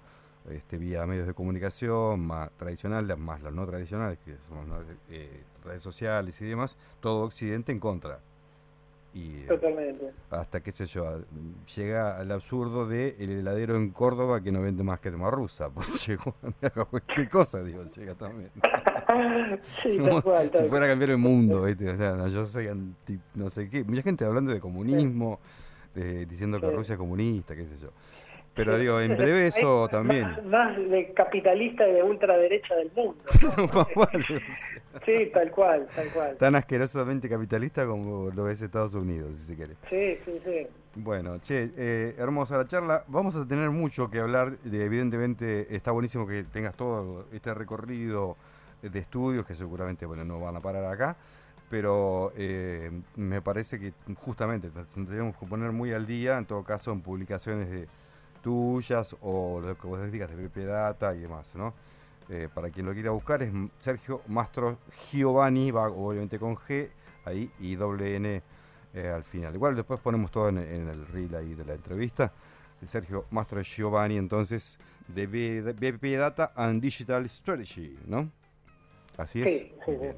este, 0.51 0.79
vía 0.79 1.07
medios 1.07 1.27
de 1.27 1.35
comunicación 1.35 2.20
más 2.27 2.51
tradicionales, 2.57 3.16
más 3.16 3.42
los 3.42 3.53
no 3.53 3.64
tradicionales, 3.66 4.18
que 4.18 4.37
son 4.49 4.68
eh, 5.09 5.44
redes 5.64 5.83
sociales 5.83 6.40
y 6.40 6.44
demás, 6.44 6.77
todo 7.00 7.24
Occidente 7.24 7.72
en 7.72 7.81
contra. 7.81 8.20
Y, 9.14 9.42
eh, 9.42 9.44
Totalmente. 9.46 10.11
Hasta, 10.29 10.61
qué 10.61 10.72
sé 10.72 10.87
yo, 10.87 11.20
llega 11.77 12.18
al 12.18 12.33
absurdo 12.33 12.88
de 12.88 13.14
el 13.20 13.31
heladero 13.31 13.77
en 13.77 13.90
Córdoba 13.90 14.42
que 14.42 14.50
no 14.50 14.61
vende 14.61 14.83
más 14.83 14.98
que 14.98 15.11
crema 15.11 15.31
rusa, 15.31 15.70
pues 15.74 16.07
llegó 16.09 16.35
a 16.61 16.85
cualquier 16.85 17.29
cosa, 17.29 17.62
digo, 17.62 17.85
llega 17.85 18.14
también. 18.14 18.50
sí, 19.83 19.98
tal 19.98 20.50
Si 20.53 20.68
fuera 20.68 20.87
a 20.87 20.88
cambiar 20.88 21.11
el 21.11 21.18
mundo, 21.18 21.62
O 21.62 21.96
sea, 21.96 22.27
yo 22.27 22.44
soy 22.46 22.66
anti, 22.66 23.20
no 23.35 23.50
sé 23.50 23.68
qué. 23.70 23.85
Mucha 23.85 24.03
gente 24.03 24.24
hablando 24.24 24.53
de 24.53 24.59
comunismo, 24.59 25.38
de, 25.94 26.27
diciendo 26.27 26.61
que 26.61 26.70
Rusia 26.70 26.94
es 26.94 26.98
comunista, 26.98 27.55
qué 27.55 27.66
sé 27.66 27.77
yo. 27.77 27.90
Pero 28.54 28.78
digo, 28.78 29.00
en 29.00 29.16
breve 29.16 29.48
eso 29.48 29.88
también. 29.88 30.48
Más, 30.48 30.76
de 30.76 31.12
capitalista 31.12 31.86
y 31.88 31.92
de 31.92 32.02
ultraderecha 32.02 32.74
del 32.76 32.90
mundo. 32.94 33.16
sí, 35.04 35.30
tal 35.32 35.50
cual, 35.50 35.88
tal 35.94 36.08
cual. 36.10 36.36
Tan 36.36 36.54
asquerosamente 36.54 37.28
capitalista 37.28 37.84
como 37.84 38.30
lo 38.30 38.48
es 38.48 38.60
Estados 38.60 38.94
Unidos, 38.94 39.38
si 39.38 39.46
se 39.46 39.56
quiere. 39.56 39.74
Sí, 39.90 40.16
sí, 40.24 40.40
sí. 40.44 40.66
Bueno, 40.94 41.38
che, 41.38 41.70
eh, 41.76 42.14
hermosa 42.16 42.56
la 42.56 42.66
charla. 42.66 43.04
Vamos 43.08 43.34
a 43.34 43.46
tener 43.46 43.70
mucho 43.70 44.08
que 44.08 44.20
hablar. 44.20 44.56
De, 44.58 44.84
evidentemente, 44.84 45.74
está 45.74 45.90
buenísimo 45.90 46.26
que 46.26 46.44
tengas 46.44 46.76
todo 46.76 47.26
este 47.32 47.52
recorrido 47.54 48.36
de 48.82 48.98
estudios 48.98 49.46
que 49.46 49.54
seguramente 49.54 50.04
bueno 50.04 50.24
no 50.24 50.38
van 50.38 50.56
a 50.56 50.60
parar 50.60 50.84
acá 50.84 51.16
pero 51.70 52.32
eh, 52.36 52.90
me 53.16 53.40
parece 53.42 53.80
que 53.80 53.92
justamente 54.24 54.70
tendríamos 54.92 55.36
que 55.36 55.46
poner 55.46 55.72
muy 55.72 55.92
al 55.92 56.06
día, 56.06 56.38
en 56.38 56.44
todo 56.46 56.62
caso, 56.62 56.92
en 56.92 57.00
publicaciones 57.00 57.68
de 57.68 57.88
tuyas 58.44 59.16
o 59.22 59.59
lo 59.59 59.76
que 59.78 59.87
vos 59.87 60.12
digas 60.12 60.28
de 60.28 60.37
PP 60.37 60.66
Data 60.66 61.14
y 61.14 61.20
demás, 61.20 61.57
¿no? 61.57 61.72
Eh, 62.28 62.48
para 62.52 62.68
quien 62.68 62.85
lo 62.85 62.92
quiera 62.92 63.11
buscar 63.11 63.42
es 63.42 63.50
Sergio 63.78 64.20
Mastro 64.28 64.78
Giovanni, 65.11 65.70
va 65.70 65.88
obviamente 65.88 66.38
con 66.38 66.57
G 66.57 66.90
ahí 67.24 67.50
y 67.61 67.74
doble 67.74 68.16
N 68.16 68.42
eh, 68.92 69.09
al 69.09 69.24
final. 69.24 69.54
Igual 69.54 69.74
después 69.74 69.98
ponemos 70.00 70.30
todo 70.30 70.50
en, 70.50 70.59
el 70.59 71.07
reel 71.07 71.35
ahí 71.35 71.54
de 71.54 71.64
la 71.64 71.74
entrevista. 71.74 72.33
Sergio 72.87 73.24
Mastro 73.30 73.62
Giovanni, 73.62 74.18
entonces, 74.18 74.78
de 75.09 75.26
BP 75.26 76.18
Data 76.18 76.52
and 76.54 76.83
Digital 76.83 77.26
Strategy, 77.26 77.96
¿no? 78.07 78.30
Así 79.16 79.40
es. 79.40 79.48
Sí, 79.48 79.74
sí, 79.87 79.92
sí. 79.98 80.09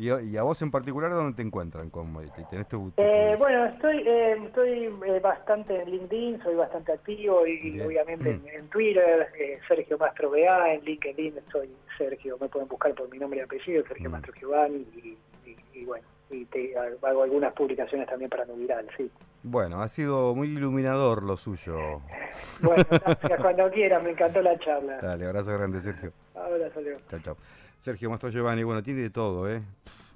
¿Y 0.00 0.36
a, 0.36 0.42
vos 0.44 0.62
en 0.62 0.70
particular 0.70 1.10
dónde 1.10 1.34
te 1.34 1.42
encuentran? 1.42 1.90
¿Cómo, 1.90 2.20
tenés 2.48 2.68
eh, 2.98 3.34
bueno, 3.36 3.64
estoy 3.64 4.06
eh, 4.06 4.36
estoy 4.44 4.84
eh, 4.84 5.20
bastante 5.20 5.82
en 5.82 5.90
LinkedIn, 5.90 6.40
soy 6.40 6.54
bastante 6.54 6.92
activo 6.92 7.44
y 7.44 7.80
obviamente 7.80 8.34
mm. 8.36 8.46
en, 8.46 8.68
Twitter, 8.68 9.26
Sergio 9.66 9.98
Mastro 9.98 10.30
BA, 10.30 10.74
en 10.74 10.84
LinkedIn 10.84 11.34
soy 11.50 11.68
Sergio, 11.98 12.38
me 12.40 12.48
pueden 12.48 12.68
buscar 12.68 12.94
por 12.94 13.10
mi 13.10 13.18
nombre 13.18 13.40
y 13.40 13.42
apellido, 13.42 13.82
Sergio 13.88 14.08
mm. 14.08 14.12
Mastro 14.12 14.32
Giovanni 14.34 14.86
y, 15.74 15.84
bueno, 15.84 16.06
y 16.30 16.44
te, 16.44 16.78
hago 16.78 17.24
algunas 17.24 17.52
publicaciones 17.54 18.08
también 18.08 18.30
para 18.30 18.44
Nubiral, 18.44 18.88
sí. 18.96 19.10
Bueno, 19.42 19.82
ha 19.82 19.88
sido 19.88 20.32
muy 20.32 20.46
iluminador 20.46 21.24
lo 21.24 21.36
suyo. 21.36 22.02
bueno, 22.62 22.84
gracias, 22.88 23.40
cuando 23.40 23.68
quieras, 23.72 24.00
me 24.04 24.10
encantó 24.10 24.42
la 24.42 24.56
charla. 24.60 24.98
Dale, 25.00 25.26
abrazo 25.26 25.58
grande, 25.58 25.80
Sergio. 25.80 26.12
Abrazo, 26.36 26.80
Leo. 26.82 26.98
Chao, 27.08 27.18
chao. 27.18 27.36
Sergio 27.80 28.10
Mastro 28.10 28.30
Giovanni, 28.30 28.64
bueno, 28.64 28.82
tiene 28.82 29.02
de 29.02 29.10
todo, 29.10 29.48
¿eh? 29.48 29.62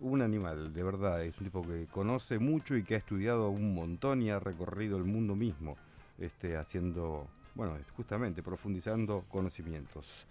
un 0.03 0.20
animal, 0.20 0.72
de 0.72 0.83
verdad. 0.83 1.22
Es 1.25 1.38
un 1.38 1.44
tipo 1.44 1.62
que 1.62 1.87
conoce 1.87 2.38
mucho 2.38 2.77
y 2.77 2.83
que 2.83 2.94
ha 2.94 2.98
estudiado 2.98 3.48
un 3.51 3.75
montón 3.75 4.20
y 4.22 4.31
ha 4.31 4.38
recorrido 4.38 4.98
el 4.98 5.05
mundo 5.05 5.35
mismo, 5.35 5.77
este, 6.18 6.57
haciendo, 6.57 7.29
bueno, 7.55 7.77
justamente 7.96 8.42
profundizando 8.42 9.25
conocimientos. 9.31 10.27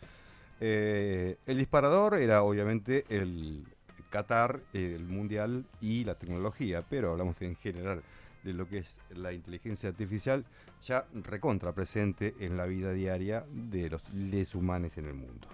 Eh, 0.59 1.37
el 1.47 1.57
disparador 1.57 2.15
era 2.15 2.43
obviamente 2.43 3.05
el 3.09 3.65
Qatar, 4.09 4.59
el 4.73 5.05
Mundial 5.05 5.65
y 5.79 6.03
la 6.03 6.15
tecnología, 6.15 6.83
pero 6.87 7.11
hablamos 7.11 7.41
en 7.41 7.55
general 7.55 8.03
de 8.43 8.53
lo 8.53 8.67
que 8.67 8.79
es 8.79 8.99
la 9.15 9.31
inteligencia 9.31 9.89
artificial 9.89 10.45
ya 10.83 11.05
recontra 11.13 11.73
presente 11.73 12.33
en 12.39 12.57
la 12.57 12.65
vida 12.65 12.91
diaria 12.91 13.45
de 13.51 13.89
los 13.89 14.13
les 14.13 14.53
humanos 14.55 14.97
en 14.97 15.05
el 15.05 15.13
mundo. 15.13 15.47